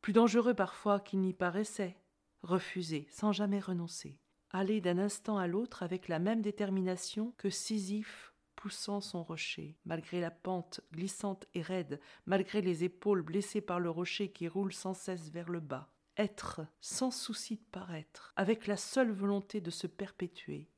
plus 0.00 0.14
dangereux 0.14 0.54
parfois 0.54 0.98
qu'il 0.98 1.20
n'y 1.20 1.34
paraissait, 1.34 1.98
refusé 2.42 3.06
sans 3.10 3.32
jamais 3.32 3.60
renoncer, 3.60 4.18
aller 4.50 4.80
d'un 4.80 4.98
instant 4.98 5.36
à 5.36 5.46
l'autre 5.46 5.82
avec 5.82 6.08
la 6.08 6.18
même 6.18 6.40
détermination 6.40 7.34
que 7.36 7.50
Sisyphe 7.50 8.32
poussant 8.56 9.02
son 9.02 9.22
rocher, 9.22 9.76
malgré 9.84 10.20
la 10.20 10.30
pente 10.30 10.80
glissante 10.92 11.46
et 11.54 11.60
raide, 11.60 12.00
malgré 12.24 12.62
les 12.62 12.82
épaules 12.82 13.22
blessées 13.22 13.60
par 13.60 13.78
le 13.78 13.90
rocher 13.90 14.30
qui 14.32 14.48
roule 14.48 14.72
sans 14.72 14.94
cesse 14.94 15.30
vers 15.30 15.50
le 15.50 15.60
bas. 15.60 15.92
Être 16.16 16.62
sans 16.80 17.10
souci 17.10 17.56
de 17.56 17.64
paraître, 17.72 18.32
avec 18.36 18.66
la 18.66 18.76
seule 18.76 19.12
volonté 19.12 19.60
de 19.60 19.70
se 19.70 19.86
perpétuer. 19.86 20.68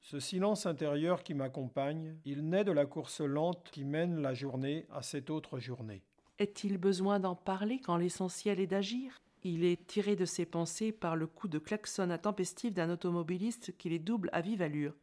Ce 0.00 0.18
silence 0.18 0.66
intérieur 0.66 1.22
qui 1.22 1.34
m'accompagne, 1.34 2.18
il 2.24 2.48
naît 2.48 2.64
de 2.64 2.72
la 2.72 2.86
course 2.86 3.20
lente 3.20 3.70
qui 3.70 3.84
mène 3.84 4.20
la 4.20 4.34
journée 4.34 4.86
à 4.90 5.02
cette 5.02 5.30
autre 5.30 5.58
journée. 5.58 6.02
Est-il 6.42 6.76
besoin 6.76 7.20
d'en 7.20 7.36
parler 7.36 7.78
quand 7.78 7.96
l'essentiel 7.96 8.58
est 8.58 8.66
d'agir? 8.66 9.16
Il 9.44 9.62
est 9.62 9.86
tiré 9.86 10.16
de 10.16 10.24
ses 10.24 10.44
pensées 10.44 10.90
par 10.90 11.14
le 11.14 11.28
coup 11.28 11.46
de 11.46 11.60
klaxon 11.60 12.10
intempestif 12.10 12.74
d'un 12.74 12.90
automobiliste 12.90 13.78
qui 13.78 13.88
les 13.88 14.00
double 14.00 14.28
à 14.32 14.40
vive 14.40 14.60
allure. 14.60 14.96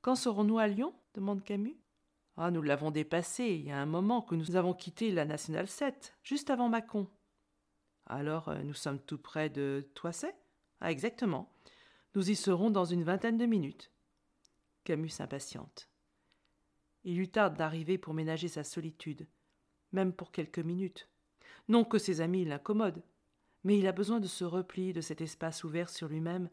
Quand 0.00 0.16
serons-nous 0.16 0.58
à 0.58 0.66
Lyon? 0.66 0.92
demande 1.14 1.44
Camus. 1.44 1.78
Ah, 2.36 2.50
nous 2.50 2.62
l'avons 2.62 2.90
dépassé 2.90 3.44
il 3.44 3.64
y 3.64 3.70
a 3.70 3.78
un 3.78 3.86
moment 3.86 4.22
que 4.22 4.34
nous 4.34 4.56
avons 4.56 4.74
quitté 4.74 5.12
la 5.12 5.24
Nationale 5.24 5.68
7, 5.68 6.16
juste 6.24 6.50
avant 6.50 6.68
Mâcon. 6.68 7.06
Alors, 8.06 8.48
euh, 8.48 8.60
nous 8.64 8.74
sommes 8.74 8.98
tout 8.98 9.18
près 9.18 9.50
de 9.50 9.88
Toisset? 9.94 10.34
Ah, 10.80 10.90
exactement. 10.90 11.54
Nous 12.16 12.28
y 12.28 12.34
serons 12.34 12.70
dans 12.70 12.86
une 12.86 13.04
vingtaine 13.04 13.38
de 13.38 13.46
minutes. 13.46 13.92
Camus 14.82 15.10
s'impatiente. 15.10 15.88
Il 17.04 17.18
lui 17.18 17.28
tarde 17.28 17.56
d'arriver 17.56 17.98
pour 17.98 18.14
ménager 18.14 18.48
sa 18.48 18.64
solitude, 18.64 19.28
même 19.92 20.12
pour 20.12 20.32
quelques 20.32 20.58
minutes. 20.58 21.08
Non 21.68 21.84
que 21.84 21.98
ses 21.98 22.20
amis 22.20 22.44
l'incommodent, 22.44 23.02
mais 23.64 23.78
il 23.78 23.86
a 23.86 23.92
besoin 23.92 24.20
de 24.20 24.26
se 24.26 24.44
replier 24.44 24.92
de 24.92 25.00
cet 25.00 25.20
espace 25.20 25.64
ouvert 25.64 25.88
sur 25.88 26.08
lui-même, 26.08 26.48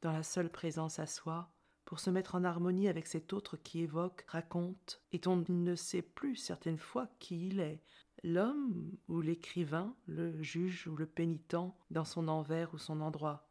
dans 0.00 0.12
la 0.12 0.22
seule 0.22 0.50
présence 0.50 0.98
à 0.98 1.06
soi, 1.06 1.52
pour 1.84 2.00
se 2.00 2.10
mettre 2.10 2.34
en 2.34 2.44
harmonie 2.44 2.88
avec 2.88 3.06
cet 3.06 3.32
autre 3.32 3.56
qui 3.56 3.80
évoque, 3.80 4.24
raconte, 4.28 5.02
et 5.12 5.20
on 5.26 5.44
ne 5.48 5.74
sait 5.74 6.02
plus 6.02 6.36
certaines 6.36 6.78
fois 6.78 7.08
qui 7.18 7.48
il 7.48 7.60
est, 7.60 7.82
l'homme 8.22 8.96
ou 9.08 9.20
l'écrivain, 9.20 9.94
le 10.06 10.42
juge 10.42 10.86
ou 10.86 10.96
le 10.96 11.06
pénitent, 11.06 11.56
dans 11.90 12.04
son 12.04 12.28
envers 12.28 12.72
ou 12.74 12.78
son 12.78 13.00
endroit. 13.00 13.48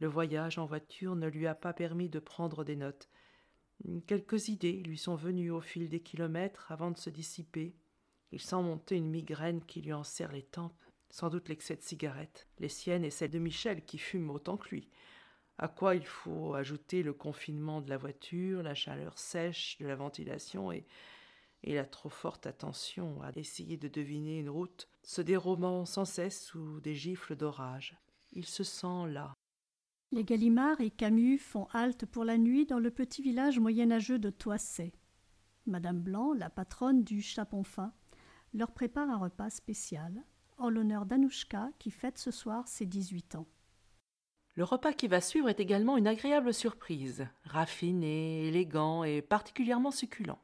Le 0.00 0.06
voyage 0.06 0.58
en 0.58 0.66
voiture 0.66 1.16
ne 1.16 1.26
lui 1.26 1.46
a 1.46 1.54
pas 1.54 1.72
permis 1.72 2.08
de 2.08 2.20
prendre 2.20 2.64
des 2.64 2.76
notes. 2.76 3.08
Quelques 4.06 4.48
idées 4.48 4.82
lui 4.84 4.98
sont 4.98 5.16
venues 5.16 5.50
au 5.50 5.60
fil 5.60 5.88
des 5.88 6.00
kilomètres 6.00 6.70
avant 6.70 6.90
de 6.90 6.98
se 6.98 7.10
dissiper. 7.10 7.74
Il 8.32 8.40
sent 8.40 8.56
monter 8.56 8.96
une 8.96 9.10
migraine 9.10 9.64
qui 9.64 9.80
lui 9.80 9.92
en 9.92 10.04
serre 10.04 10.32
les 10.32 10.42
tempes, 10.42 10.84
sans 11.10 11.30
doute 11.30 11.48
l'excès 11.48 11.76
de 11.76 11.82
cigarettes, 11.82 12.48
les 12.58 12.68
siennes 12.68 13.04
et 13.04 13.10
celles 13.10 13.30
de 13.30 13.38
Michel 13.38 13.84
qui 13.84 13.98
fume 13.98 14.30
autant 14.30 14.56
que 14.56 14.68
lui 14.70 14.88
à 15.58 15.66
quoi 15.66 15.96
il 15.96 16.06
faut 16.06 16.54
ajouter 16.54 17.02
le 17.02 17.12
confinement 17.12 17.80
de 17.80 17.90
la 17.90 17.96
voiture, 17.96 18.62
la 18.62 18.74
chaleur 18.74 19.18
sèche 19.18 19.76
de 19.78 19.86
la 19.86 19.96
ventilation 19.96 20.70
et, 20.72 20.86
la 21.64 21.84
trop 21.84 22.08
forte 22.08 22.46
attention 22.46 23.20
à 23.22 23.32
essayer 23.34 23.76
de 23.76 23.88
deviner 23.88 24.38
une 24.38 24.48
route, 24.48 24.88
se 25.02 25.20
dérobant 25.20 25.84
sans 25.84 26.04
cesse 26.04 26.46
sous 26.46 26.80
des 26.80 26.94
gifles 26.94 27.34
d'orage. 27.34 27.98
Il 28.32 28.46
se 28.46 28.62
sent 28.62 29.08
là. 29.08 29.34
Les 30.12 30.24
Gallimard 30.24 30.80
et 30.80 30.90
Camus 30.90 31.38
font 31.38 31.66
halte 31.72 32.06
pour 32.06 32.24
la 32.24 32.38
nuit 32.38 32.64
dans 32.64 32.78
le 32.78 32.90
petit 32.90 33.20
village 33.20 33.58
moyenâgeux 33.58 34.18
de 34.18 34.30
Toisset. 34.30 34.92
Madame 35.66 36.00
Blanc, 36.00 36.32
la 36.32 36.48
patronne 36.48 37.02
du 37.02 37.20
Chapon 37.20 37.64
fin, 37.64 37.92
leur 38.54 38.72
prépare 38.72 39.10
un 39.10 39.18
repas 39.18 39.50
spécial 39.50 40.12
en 40.58 40.70
l'honneur 40.70 41.06
d'Anouchka 41.06 41.70
qui 41.78 41.90
fête 41.90 42.18
ce 42.18 42.30
soir 42.30 42.66
ses 42.66 42.86
dix-huit 42.86 43.34
ans. 43.34 43.46
Le 44.54 44.64
repas 44.64 44.92
qui 44.92 45.06
va 45.06 45.20
suivre 45.20 45.48
est 45.48 45.60
également 45.60 45.96
une 45.96 46.08
agréable 46.08 46.52
surprise, 46.52 47.28
raffiné, 47.44 48.48
élégant 48.48 49.04
et 49.04 49.22
particulièrement 49.22 49.92
succulent. 49.92 50.40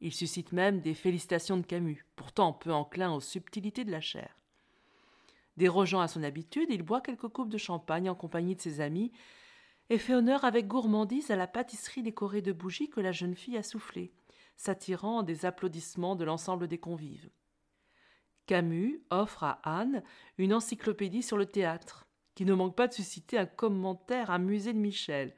Il 0.00 0.12
suscite 0.12 0.52
même 0.52 0.80
des 0.80 0.94
félicitations 0.94 1.56
de 1.56 1.64
Camus, 1.64 2.04
pourtant 2.16 2.52
peu 2.52 2.72
enclin 2.72 3.12
aux 3.12 3.20
subtilités 3.20 3.84
de 3.84 3.92
la 3.92 4.00
chair. 4.00 4.36
Dérogeant 5.56 6.00
à 6.00 6.08
son 6.08 6.24
habitude, 6.24 6.68
il 6.70 6.82
boit 6.82 7.00
quelques 7.00 7.28
coupes 7.28 7.48
de 7.48 7.58
champagne 7.58 8.10
en 8.10 8.16
compagnie 8.16 8.56
de 8.56 8.60
ses 8.60 8.80
amis 8.80 9.12
et 9.90 9.98
fait 9.98 10.14
honneur 10.14 10.44
avec 10.44 10.66
gourmandise 10.66 11.30
à 11.30 11.36
la 11.36 11.46
pâtisserie 11.46 12.02
décorée 12.02 12.42
de 12.42 12.52
bougies 12.52 12.90
que 12.90 13.00
la 13.00 13.12
jeune 13.12 13.36
fille 13.36 13.56
a 13.56 13.62
soufflées, 13.62 14.12
s'attirant 14.56 15.22
des 15.22 15.46
applaudissements 15.46 16.16
de 16.16 16.24
l'ensemble 16.24 16.68
des 16.68 16.78
convives. 16.78 17.30
Camus 18.46 19.02
offre 19.10 19.44
à 19.44 19.60
Anne 19.62 20.02
une 20.38 20.54
encyclopédie 20.54 21.22
sur 21.22 21.36
le 21.36 21.46
théâtre, 21.46 22.06
qui 22.34 22.44
ne 22.44 22.54
manque 22.54 22.76
pas 22.76 22.88
de 22.88 22.92
susciter 22.92 23.38
un 23.38 23.46
commentaire 23.46 24.30
amusé 24.30 24.72
de 24.72 24.78
Michel. 24.78 25.34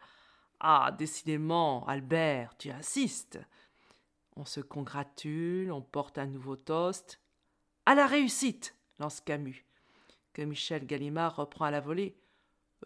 Ah, 0.60 0.94
décidément, 0.96 1.86
Albert, 1.86 2.56
tu 2.56 2.70
insistes. 2.70 3.38
On 4.36 4.44
se 4.44 4.60
congratule, 4.60 5.70
on 5.72 5.82
porte 5.82 6.18
un 6.18 6.26
nouveau 6.26 6.56
toast. 6.56 7.20
À 7.84 7.94
la 7.94 8.06
réussite 8.06 8.76
lance 8.98 9.20
Camus, 9.20 9.64
que 10.32 10.42
Michel 10.42 10.86
Gallimard 10.86 11.36
reprend 11.36 11.66
à 11.66 11.70
la 11.70 11.80
volée. 11.80 12.18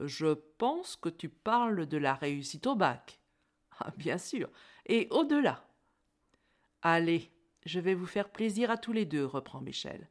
Je 0.01 0.35
pense 0.59 0.97
que 0.97 1.09
tu 1.09 1.29
parles 1.29 1.87
de 1.87 1.99
la 1.99 2.15
réussite 2.15 2.67
au 2.67 2.75
bac. 2.75 3.21
Ah, 3.79 3.93
bien 3.97 4.19
sûr, 4.19 4.51
et 4.87 5.09
au-delà. 5.11 5.70
Allez, 6.83 7.31
je 7.67 7.81
vais 7.81 7.95
vous 7.95 8.07
faire 8.07 8.31
plaisir 8.31 8.71
à 8.71 8.79
tous 8.79 8.93
les 8.93 9.05
deux, 9.05 9.25
reprend 9.25 9.61
Michel. 9.61 10.09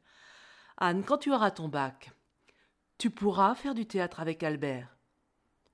Anne, 0.76 1.04
quand 1.04 1.18
tu 1.18 1.32
auras 1.32 1.50
ton 1.50 1.68
bac, 1.68 2.12
Tu 3.00 3.08
pourras 3.08 3.54
faire 3.54 3.74
du 3.74 3.86
théâtre 3.86 4.20
avec 4.20 4.42
Albert. 4.42 4.94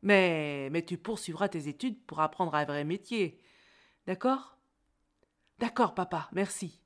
Mais, 0.03 0.69
mais 0.71 0.85
tu 0.85 0.97
poursuivras 0.97 1.49
tes 1.49 1.67
études 1.67 2.01
pour 2.07 2.21
apprendre 2.21 2.55
un 2.55 2.65
vrai 2.65 2.85
métier. 2.85 3.43
D'accord? 4.07 4.57
D'accord, 5.59 5.97
papa, 5.97 6.29
merci. 6.31 6.81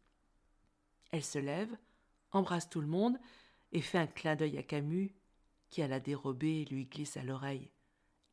Elle 1.13 1.25
se 1.25 1.39
lève, 1.39 1.77
embrasse 2.33 2.71
tout 2.71 2.81
le 2.81 2.87
monde 2.87 3.19
et 3.73 3.83
fait 3.83 3.99
un 3.99 4.07
clin 4.07 4.35
d'œil 4.35 4.57
à 4.57 4.63
Camus, 4.63 5.15
qui, 5.69 5.83
à 5.83 5.89
la 5.89 6.01
dérobée, 6.01 6.65
lui 6.71 6.87
glisse 6.87 7.19
à 7.19 7.23
l'oreille. 7.23 7.71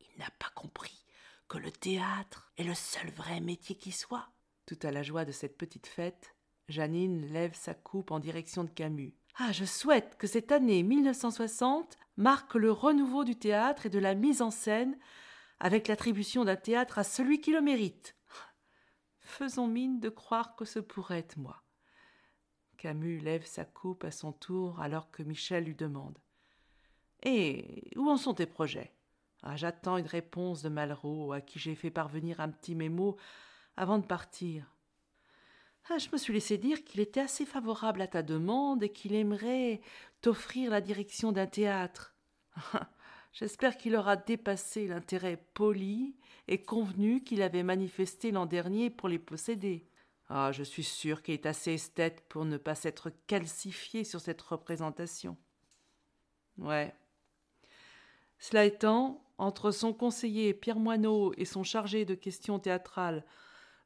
Il 0.00 0.18
n'a 0.18 0.30
pas 0.38 0.50
compris 0.54 1.04
que 1.46 1.58
le 1.58 1.70
théâtre 1.70 2.50
est 2.56 2.64
le 2.64 2.74
seul 2.74 3.10
vrai 3.10 3.40
métier 3.40 3.76
qui 3.76 3.92
soit. 3.92 4.30
Tout 4.68 4.78
à 4.82 4.90
la 4.90 5.02
joie 5.02 5.24
de 5.24 5.32
cette 5.32 5.56
petite 5.56 5.86
fête, 5.86 6.36
Janine 6.68 7.24
lève 7.32 7.54
sa 7.54 7.72
coupe 7.72 8.10
en 8.10 8.18
direction 8.18 8.64
de 8.64 8.68
Camus. 8.68 9.14
Ah, 9.38 9.50
je 9.50 9.64
souhaite 9.64 10.18
que 10.18 10.26
cette 10.26 10.52
année 10.52 10.82
1960 10.82 11.96
marque 12.18 12.54
le 12.54 12.70
renouveau 12.70 13.24
du 13.24 13.34
théâtre 13.34 13.86
et 13.86 13.88
de 13.88 13.98
la 13.98 14.14
mise 14.14 14.42
en 14.42 14.50
scène, 14.50 14.98
avec 15.58 15.88
l'attribution 15.88 16.44
d'un 16.44 16.56
théâtre 16.56 16.98
à 16.98 17.02
celui 17.02 17.40
qui 17.40 17.50
le 17.50 17.62
mérite. 17.62 18.14
Faisons 19.20 19.68
mine 19.68 20.00
de 20.00 20.10
croire 20.10 20.54
que 20.54 20.66
ce 20.66 20.80
pourrait 20.80 21.20
être 21.20 21.38
moi. 21.38 21.62
Camus 22.76 23.20
lève 23.20 23.46
sa 23.46 23.64
coupe 23.64 24.04
à 24.04 24.10
son 24.10 24.32
tour 24.32 24.82
alors 24.82 25.10
que 25.10 25.22
Michel 25.22 25.64
lui 25.64 25.76
demande. 25.76 26.18
Et 27.22 27.90
où 27.96 28.10
en 28.10 28.18
sont 28.18 28.34
tes 28.34 28.44
projets? 28.44 28.92
Ah, 29.42 29.56
J'attends 29.56 29.96
une 29.96 30.04
réponse 30.04 30.60
de 30.60 30.68
Malraux, 30.68 31.32
à 31.32 31.40
qui 31.40 31.58
j'ai 31.58 31.74
fait 31.74 31.90
parvenir 31.90 32.40
un 32.40 32.50
petit 32.50 32.74
mémo 32.74 33.16
avant 33.78 33.98
de 33.98 34.06
partir. 34.06 34.74
Ah, 35.88 35.98
je 35.98 36.08
me 36.12 36.18
suis 36.18 36.32
laissé 36.32 36.58
dire 36.58 36.84
qu'il 36.84 37.00
était 37.00 37.20
assez 37.20 37.46
favorable 37.46 38.02
à 38.02 38.08
ta 38.08 38.22
demande 38.22 38.82
et 38.82 38.90
qu'il 38.90 39.14
aimerait 39.14 39.80
t'offrir 40.20 40.70
la 40.70 40.80
direction 40.80 41.32
d'un 41.32 41.46
théâtre. 41.46 42.14
J'espère 43.32 43.76
qu'il 43.76 43.94
aura 43.94 44.16
dépassé 44.16 44.88
l'intérêt 44.88 45.42
poli 45.54 46.16
et 46.48 46.60
convenu 46.62 47.22
qu'il 47.22 47.40
avait 47.40 47.62
manifesté 47.62 48.32
l'an 48.32 48.46
dernier 48.46 48.90
pour 48.90 49.08
les 49.08 49.18
posséder. 49.18 49.86
Ah, 50.28 50.50
je 50.52 50.64
suis 50.64 50.84
sûr 50.84 51.22
qu'il 51.22 51.34
est 51.34 51.46
assez 51.46 51.74
esthète 51.74 52.24
pour 52.28 52.44
ne 52.44 52.56
pas 52.56 52.74
s'être 52.74 53.10
calcifié 53.28 54.02
sur 54.02 54.20
cette 54.20 54.42
représentation. 54.42 55.36
Ouais. 56.58 56.94
Cela 58.38 58.64
étant, 58.64 59.24
entre 59.38 59.70
son 59.70 59.94
conseiller 59.94 60.52
Pierre 60.52 60.80
Moineau 60.80 61.32
et 61.36 61.44
son 61.44 61.62
chargé 61.62 62.04
de 62.04 62.16
questions 62.16 62.58
théâtrales 62.58 63.24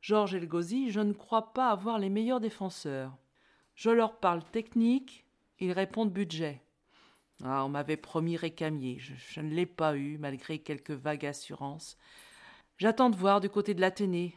Georges 0.02 0.34
Elgozi, 0.34 0.90
je 0.90 0.98
ne 0.98 1.12
crois 1.12 1.54
pas 1.54 1.70
avoir 1.70 2.00
les 2.00 2.10
meilleurs 2.10 2.40
défenseurs. 2.40 3.16
Je 3.76 3.88
leur 3.88 4.18
parle 4.18 4.42
technique, 4.42 5.24
ils 5.60 5.70
répondent 5.70 6.12
budget. 6.12 6.60
Ah, 7.44 7.64
on 7.64 7.68
m'avait 7.68 7.96
promis 7.96 8.36
récamier, 8.36 8.98
je, 8.98 9.14
je 9.16 9.40
ne 9.40 9.54
l'ai 9.54 9.64
pas 9.64 9.96
eu, 9.96 10.18
malgré 10.18 10.58
quelques 10.58 10.90
vagues 10.90 11.26
assurances. 11.26 11.96
J'attends 12.78 13.10
de 13.10 13.16
voir 13.16 13.40
du 13.40 13.48
côté 13.48 13.74
de 13.74 13.80
l'Athénée. 13.80 14.36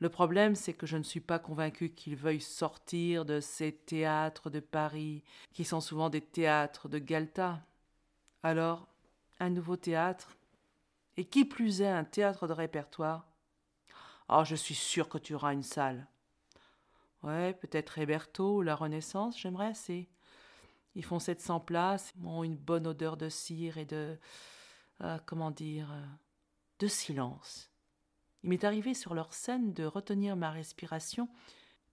Le 0.00 0.10
problème, 0.10 0.54
c'est 0.54 0.74
que 0.74 0.86
je 0.86 0.98
ne 0.98 1.02
suis 1.02 1.20
pas 1.20 1.38
convaincu 1.38 1.88
qu'ils 1.88 2.16
veuillent 2.16 2.42
sortir 2.42 3.24
de 3.24 3.40
ces 3.40 3.72
théâtres 3.72 4.50
de 4.50 4.60
Paris, 4.60 5.22
qui 5.54 5.64
sont 5.64 5.80
souvent 5.80 6.10
des 6.10 6.20
théâtres 6.20 6.90
de 6.90 6.98
Galta. 6.98 7.62
Alors, 8.42 8.86
un 9.40 9.48
nouveau 9.48 9.76
théâtre, 9.76 10.36
et 11.16 11.24
qui 11.24 11.46
plus 11.46 11.80
est 11.80 11.88
un 11.88 12.04
théâtre 12.04 12.46
de 12.46 12.52
répertoire, 12.52 13.26
ah, 14.28 14.44
je 14.44 14.56
suis 14.56 14.74
sûr 14.74 15.08
que 15.08 15.18
tu 15.18 15.34
auras 15.34 15.52
une 15.52 15.62
salle. 15.62 16.08
Ouais, 17.22 17.54
peut-être 17.54 17.98
Héberto 17.98 18.58
ou 18.58 18.62
la 18.62 18.74
Renaissance, 18.74 19.38
j'aimerais 19.38 19.68
assez. 19.68 20.08
Ils 20.94 21.04
font 21.04 21.18
700 21.18 21.60
places, 21.60 22.12
ont 22.24 22.44
une 22.44 22.56
bonne 22.56 22.86
odeur 22.86 23.16
de 23.16 23.28
cire 23.28 23.78
et 23.78 23.84
de. 23.84 24.18
Euh, 25.02 25.18
comment 25.26 25.50
dire. 25.50 25.90
Euh, 25.92 26.04
de 26.78 26.86
silence. 26.86 27.70
Il 28.42 28.50
m'est 28.50 28.64
arrivé 28.64 28.94
sur 28.94 29.14
leur 29.14 29.32
scène 29.32 29.72
de 29.72 29.84
retenir 29.84 30.36
ma 30.36 30.50
respiration 30.50 31.28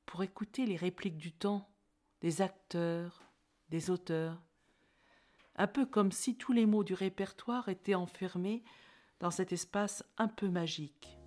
pour 0.05 0.23
écouter 0.23 0.65
les 0.65 0.75
répliques 0.75 1.17
du 1.17 1.31
temps, 1.31 1.69
des 2.21 2.41
acteurs, 2.41 3.23
des 3.69 3.89
auteurs. 3.89 4.41
Un 5.55 5.67
peu 5.67 5.85
comme 5.85 6.11
si 6.11 6.35
tous 6.35 6.51
les 6.51 6.65
mots 6.65 6.83
du 6.83 6.93
répertoire 6.93 7.69
étaient 7.69 7.95
enfermés 7.95 8.63
dans 9.19 9.31
cet 9.31 9.53
espace 9.53 10.03
un 10.17 10.27
peu 10.27 10.49
magique. 10.49 11.20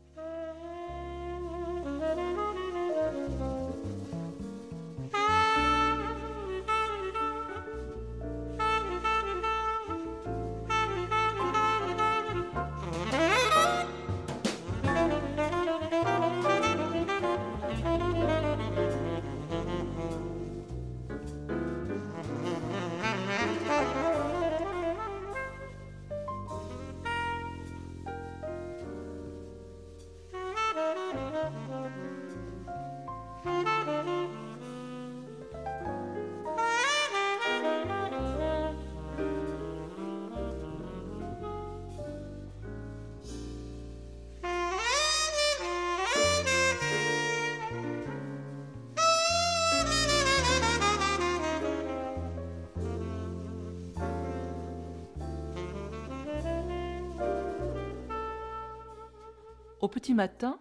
Au 59.85 59.88
petit 59.88 60.14
matin, 60.14 60.59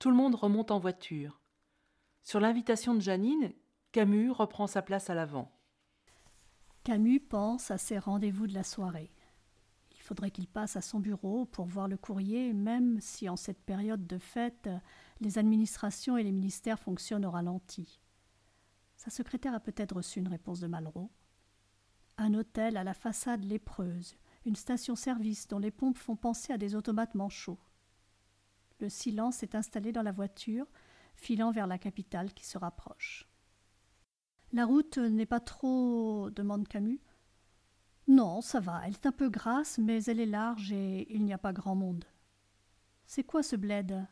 tout 0.00 0.10
le 0.10 0.16
monde 0.16 0.34
remonte 0.34 0.72
en 0.72 0.80
voiture. 0.80 1.40
Sur 2.24 2.40
l'invitation 2.40 2.92
de 2.92 2.98
Janine, 2.98 3.52
Camus 3.92 4.32
reprend 4.32 4.66
sa 4.66 4.82
place 4.82 5.10
à 5.10 5.14
l'avant. 5.14 5.52
Camus 6.82 7.20
pense 7.20 7.70
à 7.70 7.78
ses 7.78 8.00
rendez-vous 8.00 8.48
de 8.48 8.54
la 8.54 8.64
soirée. 8.64 9.12
Il 9.92 10.00
faudrait 10.00 10.32
qu'il 10.32 10.48
passe 10.48 10.74
à 10.74 10.80
son 10.80 10.98
bureau 10.98 11.44
pour 11.44 11.66
voir 11.66 11.86
le 11.86 11.96
courrier, 11.96 12.52
même 12.52 12.98
si 13.00 13.28
en 13.28 13.36
cette 13.36 13.62
période 13.62 14.08
de 14.08 14.18
fête, 14.18 14.68
les 15.20 15.38
administrations 15.38 16.16
et 16.16 16.24
les 16.24 16.32
ministères 16.32 16.80
fonctionnent 16.80 17.26
au 17.26 17.30
ralenti. 17.30 18.00
Sa 18.96 19.10
secrétaire 19.10 19.54
a 19.54 19.60
peut-être 19.60 19.94
reçu 19.94 20.18
une 20.18 20.26
réponse 20.26 20.58
de 20.58 20.66
Malraux. 20.66 21.12
Un 22.18 22.34
hôtel 22.34 22.76
à 22.76 22.82
la 22.82 22.94
façade 22.94 23.44
lépreuse, 23.44 24.16
une 24.44 24.56
station-service 24.56 25.46
dont 25.46 25.60
les 25.60 25.70
pompes 25.70 25.96
font 25.96 26.16
penser 26.16 26.52
à 26.52 26.58
des 26.58 26.74
automates 26.74 27.14
manchots. 27.14 27.60
Le 28.82 28.88
silence 28.88 29.44
est 29.44 29.54
installé 29.54 29.92
dans 29.92 30.02
la 30.02 30.10
voiture, 30.10 30.66
filant 31.14 31.52
vers 31.52 31.68
la 31.68 31.78
capitale 31.78 32.34
qui 32.34 32.44
se 32.44 32.58
rapproche. 32.58 33.28
La 34.52 34.66
route 34.66 34.98
n'est 34.98 35.24
pas 35.24 35.38
trop. 35.38 36.30
demande 36.30 36.66
Camus. 36.66 37.00
Non, 38.08 38.40
ça 38.40 38.58
va, 38.58 38.82
elle 38.84 38.94
est 38.94 39.06
un 39.06 39.12
peu 39.12 39.30
grasse, 39.30 39.78
mais 39.78 40.02
elle 40.02 40.18
est 40.18 40.26
large 40.26 40.72
et 40.72 41.06
il 41.14 41.24
n'y 41.24 41.32
a 41.32 41.38
pas 41.38 41.52
grand 41.52 41.76
monde. 41.76 42.04
C'est 43.06 43.22
quoi 43.22 43.44
ce 43.44 43.54
bled? 43.54 44.04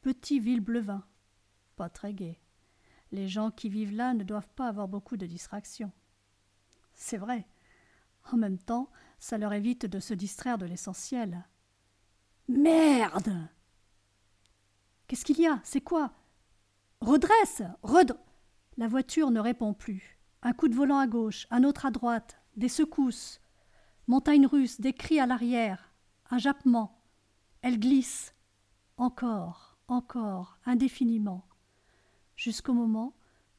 Petit 0.00 0.40
Villeblevin. 0.40 1.04
Pas 1.76 1.90
très 1.90 2.14
gai. 2.14 2.40
Les 3.12 3.28
gens 3.28 3.50
qui 3.50 3.68
vivent 3.68 3.94
là 3.94 4.14
ne 4.14 4.24
doivent 4.24 4.48
pas 4.56 4.68
avoir 4.68 4.88
beaucoup 4.88 5.18
de 5.18 5.26
distractions. 5.26 5.92
C'est 6.94 7.18
vrai. 7.18 7.46
En 8.32 8.38
même 8.38 8.58
temps, 8.58 8.90
ça 9.18 9.36
leur 9.36 9.52
évite 9.52 9.84
de 9.84 10.00
se 10.00 10.14
distraire 10.14 10.56
de 10.56 10.64
l'essentiel. 10.64 11.44
Merde 12.50 13.48
Qu'est-ce 15.06 15.24
qu'il 15.24 15.38
y 15.38 15.46
a? 15.46 15.60
C'est 15.62 15.80
quoi? 15.80 16.12
Redresse 17.00 17.62
Redre 17.84 18.16
La 18.76 18.88
voiture 18.88 19.30
ne 19.30 19.38
répond 19.38 19.72
plus. 19.72 20.18
Un 20.42 20.52
coup 20.52 20.66
de 20.66 20.74
volant 20.74 20.98
à 20.98 21.06
gauche, 21.06 21.46
un 21.50 21.62
autre 21.62 21.86
à 21.86 21.92
droite, 21.92 22.40
des 22.56 22.68
secousses. 22.68 23.40
Montagne 24.08 24.46
russe, 24.46 24.80
des 24.80 24.92
cris 24.92 25.20
à 25.20 25.26
l'arrière, 25.26 25.92
un 26.28 26.38
jappement. 26.38 27.00
Elle 27.62 27.78
glisse. 27.78 28.34
Encore, 28.96 29.78
encore, 29.86 30.58
indéfiniment. 30.66 31.46
Jusqu'au 32.34 32.72
moment 32.72 33.14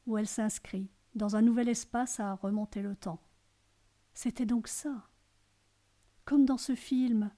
où 0.06 0.18
elle 0.18 0.28
s'inscrit 0.28 0.90
dans 1.14 1.34
un 1.34 1.40
nouvel 1.40 1.70
espace 1.70 2.20
à 2.20 2.34
remonter 2.34 2.82
le 2.82 2.94
temps. 2.94 3.22
C'était 4.12 4.46
donc 4.46 4.68
ça. 4.68 5.08
Comme 6.26 6.44
dans 6.44 6.58
ce 6.58 6.74
film, 6.74 7.30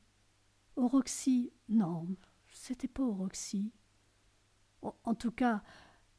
au 0.76 0.88
Roxy, 0.88 1.52
non, 1.68 2.08
c'était 2.48 2.88
pas 2.88 3.02
au 3.02 3.12
Roxy. 3.12 3.72
En 4.82 5.14
tout 5.14 5.30
cas, 5.30 5.62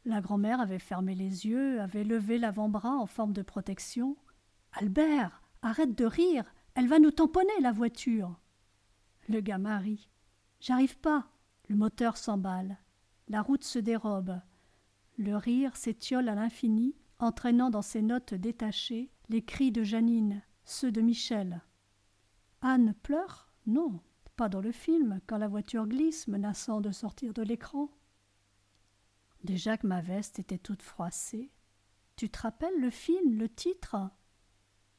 la 0.06 0.22
grand-mère 0.22 0.60
avait 0.60 0.80
fermé 0.80 1.16
les 1.16 1.46
yeux, 1.48 1.82
avait 1.82 2.04
levé 2.04 2.38
l'avant-bras 2.38 2.96
en 2.96 3.06
forme 3.06 3.34
de 3.34 3.42
protection. 3.42 4.18
Albert 4.74 5.42
Arrête 5.62 5.98
de 5.98 6.06
rire, 6.06 6.54
elle 6.76 6.88
va 6.88 7.00
nous 7.00 7.10
tamponner, 7.10 7.60
la 7.60 7.72
voiture. 7.72 8.40
Le 9.28 9.40
gamin 9.40 9.80
rit. 9.80 10.10
J'arrive 10.60 11.00
pas. 11.00 11.28
Le 11.70 11.76
moteur 11.76 12.18
s'emballe. 12.18 12.78
La 13.28 13.42
route 13.42 13.64
se 13.64 13.80
dérobe. 13.80 14.40
Le 15.18 15.36
rire 15.36 15.76
s'étiole 15.76 16.30
à 16.30 16.36
l'infini, 16.36 16.96
entraînant 17.18 17.72
dans 17.72 17.82
ses 17.82 18.04
notes 18.04 18.36
détachées 18.36 19.10
les 19.30 19.44
cris 19.44 19.72
de 19.72 19.82
Janine, 19.82 20.44
ceux 20.66 20.92
de 20.92 21.02
Michel. 21.02 21.64
Anne 22.62 22.94
pleure? 23.02 23.50
Non, 23.66 24.02
pas 24.36 24.50
dans 24.50 24.62
le 24.62 24.72
film, 24.72 25.20
quand 25.28 25.38
la 25.38 25.48
voiture 25.48 25.88
glisse, 25.88 26.28
menaçant 26.28 26.82
de 26.82 26.92
sortir 26.92 27.34
de 27.34 27.42
l'écran. 27.42 27.90
Déjà 29.44 29.78
que 29.78 29.88
ma 29.88 30.02
veste 30.02 30.40
était 30.40 30.58
toute 30.58 30.82
froissée. 30.82 31.52
Tu 32.16 32.30
te 32.30 32.40
rappelles 32.40 32.80
le 32.80 32.90
film, 32.90 33.38
le 33.38 33.50
titre? 33.50 34.10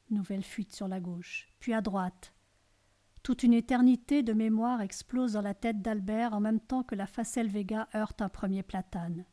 Nouvelle 0.09 0.43
fuite 0.43 0.73
sur 0.73 0.87
la 0.87 0.99
gauche, 0.99 1.49
puis 1.59 1.73
à 1.73 1.81
droite. 1.81 2.33
Toute 3.23 3.43
une 3.43 3.53
éternité 3.53 4.23
de 4.23 4.31
mémoire 4.31 4.81
explose 4.81 5.33
dans 5.33 5.41
la 5.41 5.53
tête 5.53 5.81
d'Albert 5.81 6.33
en 6.33 6.39
même 6.39 6.61
temps 6.61 6.83
que 6.83 6.95
la 6.95 7.07
facelle 7.07 7.49
Vega 7.49 7.89
heurte 7.93 8.21
un 8.21 8.29
premier 8.29 8.63
platane. 8.63 9.25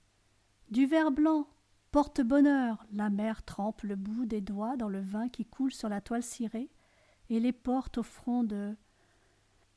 Du 0.68 0.86
verre 0.86 1.12
blanc, 1.12 1.46
porte-bonheur, 1.92 2.84
la 2.90 3.08
mère 3.08 3.44
trempe 3.44 3.82
le 3.82 3.94
bout 3.94 4.26
des 4.26 4.40
doigts 4.40 4.76
dans 4.76 4.88
le 4.88 5.00
vin 5.00 5.28
qui 5.28 5.44
coule 5.44 5.72
sur 5.72 5.88
la 5.88 6.00
toile 6.00 6.24
cirée 6.24 6.70
et 7.30 7.38
les 7.38 7.52
porte 7.52 7.98
au 7.98 8.02
front 8.02 8.42
de. 8.42 8.76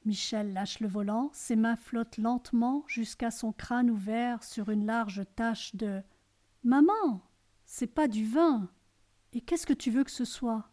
Michel 0.08 0.54
lâche 0.54 0.80
le 0.80 0.88
volant, 0.88 1.30
ses 1.34 1.58
mains 1.58 1.76
flottent 1.76 2.18
lentement 2.18 2.86
jusqu'à 2.88 3.30
son 3.30 3.52
crâne 3.52 3.90
ouvert 3.90 4.42
sur 4.42 4.70
une 4.70 4.86
large 4.86 5.24
tache 5.36 5.76
de. 5.76 6.02
Maman, 6.64 7.22
c'est 7.66 7.94
pas 7.94 8.08
du 8.08 8.26
vin. 8.26 8.72
Et 9.34 9.42
qu'est-ce 9.42 9.68
que 9.68 9.74
tu 9.74 9.92
veux 9.92 10.06
que 10.06 10.12
ce 10.12 10.24
soit? 10.24 10.72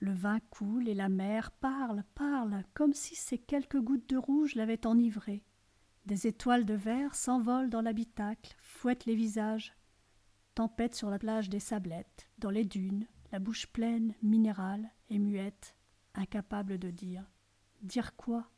Le 0.00 0.12
vin 0.12 0.38
coule 0.50 0.86
et 0.86 0.94
la 0.94 1.08
mère 1.08 1.50
parle, 1.50 2.04
parle, 2.14 2.62
comme 2.74 2.92
si 2.92 3.14
ces 3.14 3.38
quelques 3.38 3.80
gouttes 3.80 4.10
de 4.10 4.18
rouge 4.18 4.54
l'avaient 4.54 4.86
enivrée. 4.86 5.42
Des 6.04 6.26
étoiles 6.26 6.66
de 6.66 6.74
verre 6.74 7.14
s'envolent 7.14 7.70
dans 7.70 7.80
l'habitacle, 7.80 8.54
fouettent 8.60 9.06
les 9.06 9.16
visages. 9.16 9.72
Tempête 10.54 10.94
sur 10.94 11.08
la 11.08 11.18
plage 11.18 11.48
des 11.48 11.58
sablettes, 11.58 12.28
dans 12.36 12.50
les 12.50 12.66
dunes, 12.66 13.06
la 13.30 13.38
bouche 13.38 13.66
pleine, 13.68 14.14
minérale 14.20 14.90
et 15.08 15.18
muette, 15.18 15.74
incapable 16.14 16.78
de 16.78 16.90
dire. 16.90 17.31
Dire 17.82 18.14
quoi? 18.14 18.48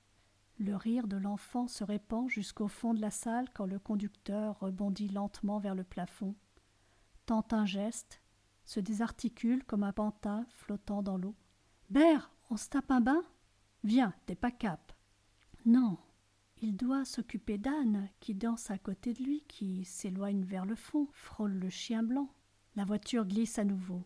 Le 0.58 0.76
rire 0.76 1.08
de 1.08 1.16
l'enfant 1.16 1.66
se 1.66 1.82
répand 1.82 2.28
jusqu'au 2.28 2.68
fond 2.68 2.92
de 2.92 3.00
la 3.00 3.10
salle 3.10 3.48
quand 3.54 3.64
le 3.64 3.78
conducteur 3.78 4.60
rebondit 4.60 5.08
lentement 5.08 5.58
vers 5.58 5.74
le 5.74 5.82
plafond, 5.82 6.34
tente 7.24 7.54
un 7.54 7.64
geste, 7.64 8.20
se 8.66 8.80
désarticule 8.80 9.64
comme 9.64 9.82
un 9.82 9.92
pantin 9.92 10.46
flottant 10.50 11.02
dans 11.02 11.16
l'eau. 11.16 11.34
Bert, 11.88 12.30
on 12.50 12.58
se 12.58 12.68
tape 12.68 12.90
un 12.90 13.00
bain? 13.00 13.22
Viens, 13.82 14.12
t'es 14.26 14.34
pas 14.34 14.50
cap. 14.50 14.92
Non, 15.64 15.96
il 16.60 16.76
doit 16.76 17.06
s'occuper 17.06 17.56
d'Anne, 17.56 18.10
qui 18.20 18.34
danse 18.34 18.70
à 18.70 18.76
côté 18.76 19.14
de 19.14 19.22
lui, 19.22 19.42
qui 19.48 19.86
s'éloigne 19.86 20.44
vers 20.44 20.66
le 20.66 20.76
fond, 20.76 21.08
frôle 21.12 21.54
le 21.54 21.70
chien 21.70 22.02
blanc. 22.02 22.28
La 22.76 22.84
voiture 22.84 23.24
glisse 23.24 23.58
à 23.58 23.64
nouveau, 23.64 24.02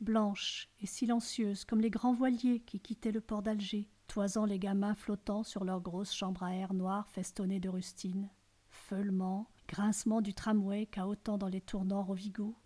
blanche 0.00 0.68
et 0.80 0.86
silencieuse 0.86 1.64
comme 1.64 1.80
les 1.80 1.90
grands 1.90 2.14
voiliers 2.14 2.60
qui 2.60 2.80
quittaient 2.80 3.12
le 3.12 3.20
port 3.20 3.42
d'Alger, 3.42 3.88
toisant 4.06 4.44
les 4.44 4.58
gamins 4.58 4.94
flottant 4.94 5.42
sur 5.42 5.64
leurs 5.64 5.80
grosses 5.80 6.14
chambres 6.14 6.42
à 6.42 6.54
air 6.54 6.74
noir 6.74 7.08
festonnées 7.08 7.60
de 7.60 7.68
rustines. 7.68 8.30
Feulement, 8.68 9.48
grincement 9.68 10.20
du 10.20 10.34
tramway 10.34 10.86
cahotant 10.86 11.38
dans 11.38 11.48
les 11.48 11.60
tournants 11.60 12.04
Rovigo. 12.04 12.56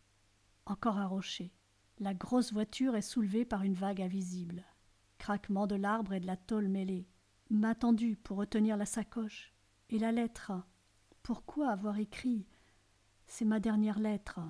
Encore 0.66 0.98
un 0.98 1.06
rocher. 1.06 1.52
La 1.98 2.14
grosse 2.14 2.52
voiture 2.52 2.96
est 2.96 3.02
soulevée 3.02 3.44
par 3.44 3.62
une 3.62 3.74
vague 3.74 4.00
invisible. 4.00 4.64
Craquement 5.18 5.66
de 5.66 5.74
l'arbre 5.74 6.14
et 6.14 6.20
de 6.20 6.26
la 6.26 6.36
tôle 6.36 6.68
mêlée 6.68 7.06
m'a 7.50 7.74
tendu 7.74 8.16
pour 8.16 8.38
retenir 8.38 8.76
la 8.76 8.86
sacoche. 8.86 9.52
Et 9.90 9.98
la 9.98 10.12
lettre. 10.12 10.52
Pourquoi 11.22 11.70
avoir 11.70 11.98
écrit 11.98 12.46
C'est 13.26 13.44
ma 13.44 13.60
dernière 13.60 13.98
lettre? 13.98 14.40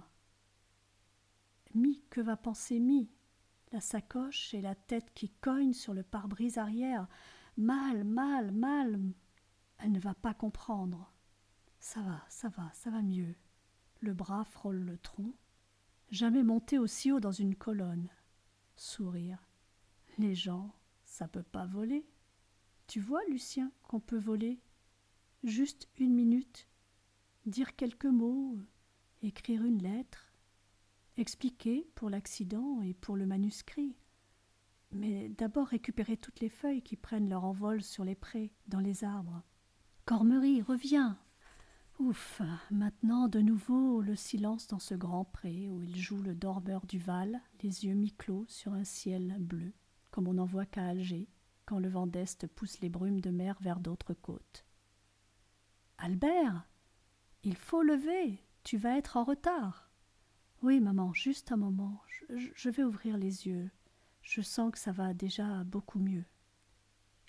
Mi, 1.75 2.03
que 2.11 2.21
va 2.21 2.37
penser 2.37 2.79
Mi? 2.79 3.11
La 3.73 3.81
sacoche 3.81 4.53
et 4.53 4.61
la 4.61 4.75
tête 4.75 5.13
qui 5.15 5.29
cogne 5.29 5.73
sur 5.73 5.95
le 5.95 6.03
pare-brise 6.03 6.59
arrière. 6.59 7.07
Mal, 7.57 8.05
mal, 8.05 8.51
mal. 8.51 9.01
Elle 9.79 9.93
ne 9.93 10.01
va 10.01 10.15
pas 10.15 10.35
comprendre. 10.35 11.13
Ça 11.79 12.03
va, 12.03 12.25
ça 12.29 12.49
va, 12.49 12.71
ça 12.75 12.91
va 12.91 13.01
mieux. 13.01 13.35
Le 14.01 14.13
bras 14.13 14.45
frôle 14.45 14.81
le 14.81 14.99
tronc. 14.99 15.33
Jamais 16.11 16.43
monté 16.43 16.79
aussi 16.79 17.13
haut 17.13 17.21
dans 17.21 17.33
une 17.33 17.55
colonne. 17.55 18.09
Sourire. 18.75 19.47
Les 20.19 20.35
gens, 20.35 20.75
ça 21.05 21.29
peut 21.29 21.45
pas 21.45 21.67
voler. 21.67 22.05
Tu 22.89 22.99
vois, 22.99 23.25
Lucien, 23.29 23.71
qu'on 23.85 24.01
peut 24.01 24.19
voler? 24.19 24.61
Juste 25.45 25.89
une 25.97 26.13
minute, 26.13 26.69
dire 27.47 27.77
quelques 27.77 28.05
mots, 28.05 28.59
écrire 29.23 29.65
une 29.65 29.83
lettre, 29.83 30.30
expliquer 31.21 31.89
pour 31.95 32.11
l'accident 32.11 32.81
et 32.83 32.95
pour 32.95 33.17
le 33.17 33.27
manuscrit. 33.27 33.97
Mais 34.93 35.29
d'abord 35.29 35.69
récupérer 35.69 36.17
toutes 36.17 36.41
les 36.41 36.49
feuilles 36.49 36.83
qui 36.83 36.97
prennent 36.97 37.29
leur 37.29 37.45
envol 37.45 37.83
sur 37.83 38.05
les 38.05 38.15
prés, 38.15 38.53
dans 38.67 38.81
les 38.81 39.05
arbres. 39.05 39.43
Cormery, 40.05 40.63
reviens 40.63 41.19
Ouf 42.01 42.41
Maintenant, 42.71 43.29
de 43.29 43.41
nouveau, 43.41 44.01
le 44.01 44.17
silence 44.17 44.67
dans 44.67 44.79
ce 44.79 44.95
grand 44.95 45.27
pré 45.27 45.69
où 45.69 45.83
il 45.83 45.97
joue 45.97 46.23
le 46.23 46.35
dormeur 46.35 46.87
du 46.87 46.99
Val, 46.99 47.41
les 47.63 47.85
yeux 47.85 47.95
mi-clos 47.95 48.47
sur 48.49 48.73
un 48.73 48.85
ciel 48.85 49.37
bleu, 49.39 49.75
comme 50.11 50.27
on 50.27 50.35
n'en 50.35 50.47
voit 50.47 50.67
qu'à 50.67 50.87
Alger, 50.87 51.29
quand 51.67 51.79
le 51.79 51.91
vent 51.91 52.07
d'Est 52.07 52.47
pousse 52.47 52.81
les 52.81 52.89
brumes 52.89 53.21
de 53.21 53.31
mer 53.31 53.57
vers 53.61 53.81
d'autres 53.81 54.15
côtes. 54.15 54.65
Albert 55.99 56.67
Il 57.45 57.57
faut 57.57 57.83
lever 57.83 58.43
Tu 58.65 58.79
vas 58.79 58.97
être 58.97 59.19
en 59.19 59.25
retard 59.25 59.90
Oui, 60.63 60.81
maman, 60.81 61.13
juste 61.13 61.53
un 61.53 61.57
moment. 61.57 62.03
Je, 62.29 62.71
vais 62.71 62.85
ouvrir 62.85 63.17
les 63.17 63.47
yeux. 63.47 63.71
Je 64.23 64.43
sens 64.43 64.71
que 64.73 64.79
ça 64.79 64.93
va 64.93 65.15
déjà 65.15 65.65
beaucoup 65.65 65.99
mieux. 65.99 66.25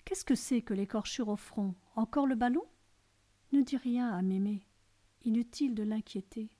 Qu'est-ce 0.04 0.24
que 0.24 0.34
c'est 0.34 0.62
que 0.62 0.74
l'écorchure 0.74 1.28
au 1.28 1.36
front? 1.36 1.74
Encore 1.96 2.26
le 2.26 2.34
ballon? 2.34 2.64
Ne 3.52 3.62
dis 3.62 3.76
rien 3.76 4.10
à 4.10 4.20
mémé. 4.20 4.66
Inutile 5.24 5.74
de 5.74 5.82
l'inquiéter. 5.82 6.50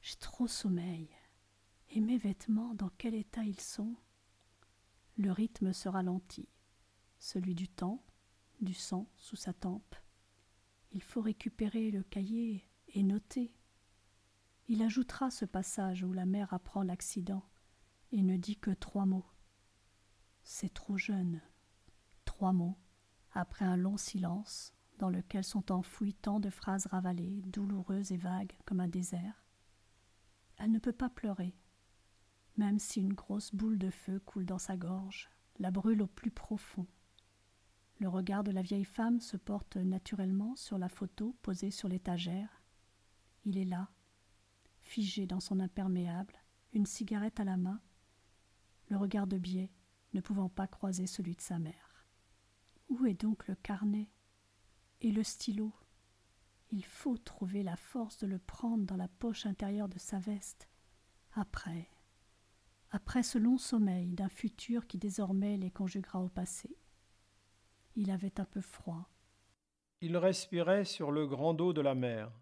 J'ai 0.00 0.16
trop 0.16 0.46
sommeil. 0.46 1.10
Et 1.90 2.00
mes 2.00 2.18
vêtements, 2.18 2.74
dans 2.74 2.90
quel 2.96 3.14
état 3.14 3.44
ils 3.44 3.60
sont? 3.60 3.94
Le 5.16 5.32
rythme 5.32 5.72
se 5.72 5.88
ralentit 5.88 6.48
celui 7.18 7.54
du 7.54 7.68
temps, 7.68 8.02
du 8.60 8.74
sang 8.74 9.08
sous 9.16 9.36
sa 9.36 9.52
tempe. 9.52 9.94
Il 10.92 11.02
faut 11.02 11.20
récupérer 11.20 11.90
le 11.90 12.02
cahier 12.02 12.64
et 12.88 13.02
noter. 13.02 13.52
Il 14.68 14.82
ajoutera 14.82 15.30
ce 15.30 15.46
passage 15.46 16.04
où 16.04 16.12
la 16.12 16.26
mère 16.26 16.52
apprend 16.52 16.82
l'accident 16.82 17.42
et 18.12 18.22
ne 18.22 18.36
dit 18.36 18.58
que 18.58 18.70
trois 18.70 19.06
mots. 19.06 19.26
C'est 20.42 20.72
trop 20.72 20.98
jeune. 20.98 21.40
Trois 22.26 22.52
mots, 22.52 22.76
après 23.32 23.64
un 23.64 23.76
long 23.76 23.96
silence 23.96 24.74
dans 24.98 25.08
lequel 25.08 25.44
sont 25.44 25.72
enfouies 25.72 26.14
tant 26.14 26.38
de 26.38 26.50
phrases 26.50 26.86
ravalées, 26.86 27.42
douloureuses 27.46 28.12
et 28.12 28.16
vagues 28.18 28.52
comme 28.66 28.80
un 28.80 28.88
désert. 28.88 29.46
Elle 30.58 30.72
ne 30.72 30.78
peut 30.78 30.92
pas 30.92 31.08
pleurer, 31.08 31.56
même 32.56 32.78
si 32.78 33.00
une 33.00 33.14
grosse 33.14 33.54
boule 33.54 33.78
de 33.78 33.90
feu 33.90 34.20
coule 34.20 34.44
dans 34.44 34.58
sa 34.58 34.76
gorge, 34.76 35.30
la 35.58 35.70
brûle 35.70 36.02
au 36.02 36.06
plus 36.08 36.32
profond. 36.32 36.86
Le 38.00 38.08
regard 38.08 38.44
de 38.44 38.50
la 38.50 38.62
vieille 38.62 38.84
femme 38.84 39.20
se 39.20 39.36
porte 39.36 39.76
naturellement 39.76 40.56
sur 40.56 40.76
la 40.76 40.88
photo 40.88 41.36
posée 41.42 41.70
sur 41.70 41.88
l'étagère. 41.88 42.62
Il 43.44 43.56
est 43.56 43.64
là, 43.64 43.88
figé 44.88 45.26
dans 45.26 45.40
son 45.40 45.60
imperméable, 45.60 46.34
une 46.72 46.86
cigarette 46.86 47.40
à 47.40 47.44
la 47.44 47.56
main, 47.56 47.80
le 48.88 48.96
regard 48.96 49.26
de 49.26 49.36
biais 49.36 49.70
ne 50.14 50.20
pouvant 50.20 50.48
pas 50.48 50.66
croiser 50.66 51.06
celui 51.06 51.36
de 51.36 51.42
sa 51.42 51.58
mère. 51.58 52.06
Où 52.88 53.04
est 53.04 53.20
donc 53.20 53.46
le 53.48 53.54
carnet 53.54 54.08
et 55.02 55.12
le 55.12 55.22
stylo? 55.22 55.74
Il 56.70 56.84
faut 56.84 57.18
trouver 57.18 57.62
la 57.62 57.76
force 57.76 58.16
de 58.18 58.26
le 58.26 58.38
prendre 58.38 58.86
dans 58.86 58.96
la 58.96 59.08
poche 59.08 59.44
intérieure 59.44 59.88
de 59.88 59.98
sa 59.98 60.18
veste. 60.18 60.70
Après, 61.32 61.88
après 62.90 63.22
ce 63.22 63.36
long 63.36 63.58
sommeil 63.58 64.14
d'un 64.14 64.30
futur 64.30 64.86
qui 64.86 64.96
désormais 64.96 65.58
les 65.58 65.70
conjuguera 65.70 66.22
au 66.22 66.28
passé. 66.28 66.78
Il 67.94 68.10
avait 68.10 68.40
un 68.40 68.46
peu 68.46 68.62
froid. 68.62 69.10
Il 70.00 70.16
respirait 70.16 70.86
sur 70.86 71.10
le 71.10 71.26
grand 71.26 71.52
dos 71.52 71.74
de 71.74 71.82
la 71.82 71.94
mer. 71.94 72.32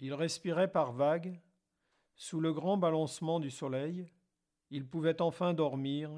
Il 0.00 0.12
respirait 0.12 0.70
par 0.70 0.92
vagues. 0.92 1.40
Sous 2.16 2.40
le 2.40 2.52
grand 2.52 2.78
balancement 2.78 3.40
du 3.40 3.50
soleil, 3.50 4.06
il 4.70 4.86
pouvait 4.86 5.20
enfin 5.20 5.52
dormir 5.52 6.10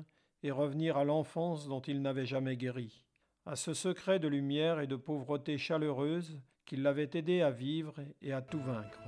et 0.44 0.52
revenir 0.52 0.96
à 0.96 1.04
l'enfance 1.04 1.66
dont 1.66 1.80
il 1.80 2.02
n'avait 2.02 2.24
jamais 2.24 2.56
guéri, 2.56 3.04
à 3.44 3.56
ce 3.56 3.74
secret 3.74 4.20
de 4.20 4.28
lumière 4.28 4.78
et 4.78 4.86
de 4.86 4.96
pauvreté 4.96 5.58
chaleureuse 5.58 6.40
qui 6.64 6.76
l'avait 6.76 7.10
aidé 7.14 7.42
à 7.42 7.50
vivre 7.50 7.96
et 8.22 8.32
à 8.32 8.40
tout 8.40 8.60
vaincre. 8.60 9.00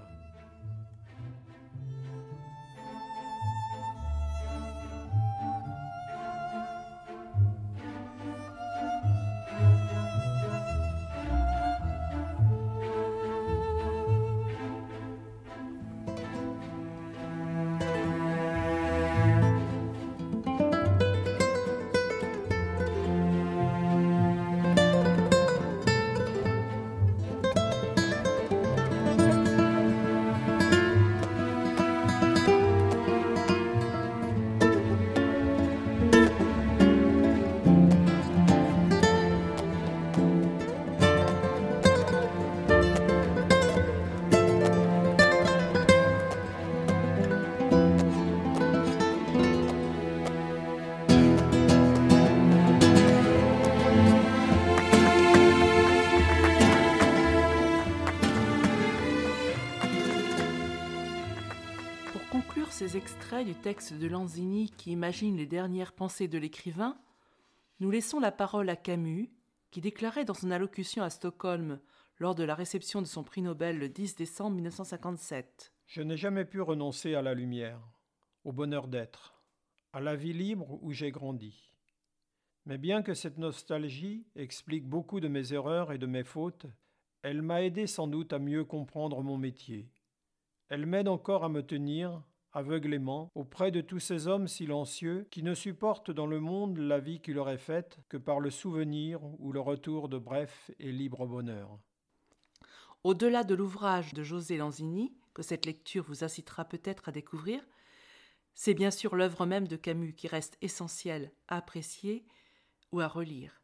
Du 63.38 63.54
texte 63.54 63.94
de 63.94 64.08
Lanzini 64.08 64.70
qui 64.76 64.90
imagine 64.90 65.36
les 65.36 65.46
dernières 65.46 65.92
pensées 65.92 66.26
de 66.26 66.36
l'écrivain, 66.36 66.98
nous 67.78 67.88
laissons 67.88 68.18
la 68.18 68.32
parole 68.32 68.68
à 68.68 68.74
Camus, 68.74 69.30
qui 69.70 69.80
déclarait 69.80 70.24
dans 70.24 70.34
son 70.34 70.50
allocution 70.50 71.04
à 71.04 71.10
Stockholm 71.10 71.78
lors 72.18 72.34
de 72.34 72.42
la 72.42 72.56
réception 72.56 73.00
de 73.00 73.06
son 73.06 73.22
prix 73.22 73.40
Nobel 73.40 73.78
le 73.78 73.88
10 73.88 74.16
décembre 74.16 74.56
1957. 74.56 75.72
Je 75.86 76.02
n'ai 76.02 76.16
jamais 76.16 76.44
pu 76.44 76.60
renoncer 76.60 77.14
à 77.14 77.22
la 77.22 77.32
lumière, 77.32 77.80
au 78.44 78.50
bonheur 78.52 78.88
d'être, 78.88 79.40
à 79.92 80.00
la 80.00 80.16
vie 80.16 80.34
libre 80.34 80.82
où 80.82 80.90
j'ai 80.90 81.12
grandi. 81.12 81.72
Mais 82.66 82.78
bien 82.78 83.00
que 83.00 83.14
cette 83.14 83.38
nostalgie 83.38 84.26
explique 84.34 84.86
beaucoup 84.86 85.20
de 85.20 85.28
mes 85.28 85.52
erreurs 85.52 85.92
et 85.92 85.98
de 85.98 86.06
mes 86.06 86.24
fautes, 86.24 86.66
elle 87.22 87.42
m'a 87.42 87.62
aidé 87.62 87.86
sans 87.86 88.08
doute 88.08 88.32
à 88.32 88.40
mieux 88.40 88.64
comprendre 88.64 89.22
mon 89.22 89.38
métier. 89.38 89.88
Elle 90.68 90.84
m'aide 90.84 91.08
encore 91.08 91.44
à 91.44 91.48
me 91.48 91.62
tenir, 91.62 92.22
aveuglément, 92.52 93.30
auprès 93.34 93.70
de 93.70 93.80
tous 93.80 94.00
ces 94.00 94.26
hommes 94.26 94.48
silencieux 94.48 95.26
qui 95.30 95.42
ne 95.42 95.54
supportent 95.54 96.10
dans 96.10 96.26
le 96.26 96.40
monde 96.40 96.78
la 96.78 96.98
vie 96.98 97.20
qui 97.20 97.32
leur 97.32 97.48
est 97.48 97.58
faite 97.58 97.98
que 98.08 98.16
par 98.16 98.40
le 98.40 98.50
souvenir 98.50 99.20
ou 99.38 99.52
le 99.52 99.60
retour 99.60 100.08
de 100.08 100.18
bref 100.18 100.70
et 100.78 100.92
libre 100.92 101.26
bonheur. 101.26 101.78
Au-delà 103.04 103.44
de 103.44 103.54
l'ouvrage 103.54 104.14
de 104.14 104.22
José 104.22 104.56
Lanzini, 104.56 105.12
que 105.32 105.42
cette 105.42 105.66
lecture 105.66 106.04
vous 106.04 106.24
incitera 106.24 106.64
peut-être 106.64 107.08
à 107.08 107.12
découvrir, 107.12 107.62
c'est 108.54 108.74
bien 108.74 108.90
sûr 108.90 109.16
l'œuvre 109.16 109.46
même 109.46 109.68
de 109.68 109.76
Camus 109.76 110.14
qui 110.14 110.28
reste 110.28 110.58
essentielle 110.60 111.32
à 111.48 111.56
apprécier 111.56 112.24
ou 112.92 113.00
à 113.00 113.08
relire. 113.08 113.62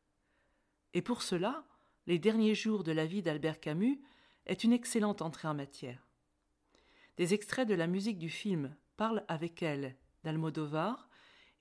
Et 0.94 1.02
pour 1.02 1.22
cela, 1.22 1.64
Les 2.06 2.20
derniers 2.20 2.54
jours 2.54 2.84
de 2.84 2.92
la 2.92 3.04
vie 3.04 3.20
d'Albert 3.20 3.58
Camus 3.58 4.00
est 4.46 4.62
une 4.62 4.72
excellente 4.72 5.22
entrée 5.22 5.48
en 5.48 5.54
matière. 5.54 6.05
Des 7.16 7.32
extraits 7.32 7.68
de 7.68 7.74
la 7.74 7.86
musique 7.86 8.18
du 8.18 8.28
film 8.28 8.76
Parle 8.96 9.24
avec 9.28 9.62
elle 9.62 9.96
d'Almodovar 10.24 11.08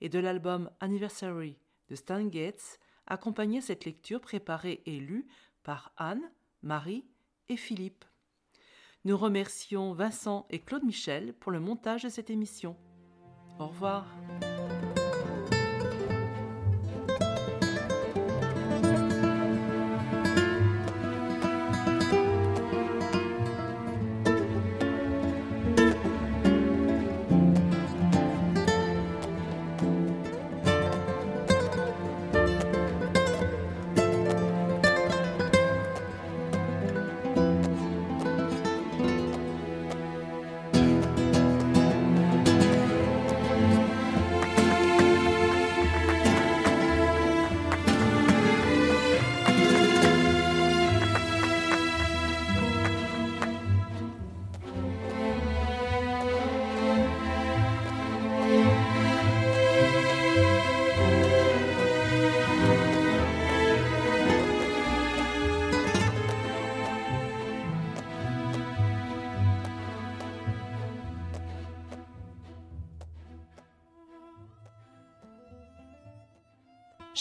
et 0.00 0.08
de 0.08 0.18
l'album 0.18 0.70
Anniversary 0.80 1.58
de 1.88 1.94
Stan 1.94 2.30
Getz 2.30 2.78
accompagnaient 3.06 3.60
cette 3.60 3.84
lecture 3.84 4.20
préparée 4.20 4.82
et 4.86 4.98
lue 4.98 5.26
par 5.62 5.92
Anne, 5.96 6.22
Marie 6.62 7.06
et 7.48 7.56
Philippe. 7.56 8.04
Nous 9.04 9.16
remercions 9.16 9.92
Vincent 9.92 10.46
et 10.50 10.58
Claude 10.58 10.84
Michel 10.84 11.32
pour 11.34 11.52
le 11.52 11.60
montage 11.60 12.02
de 12.02 12.08
cette 12.08 12.30
émission. 12.30 12.76
Au 13.58 13.68
revoir. 13.68 14.06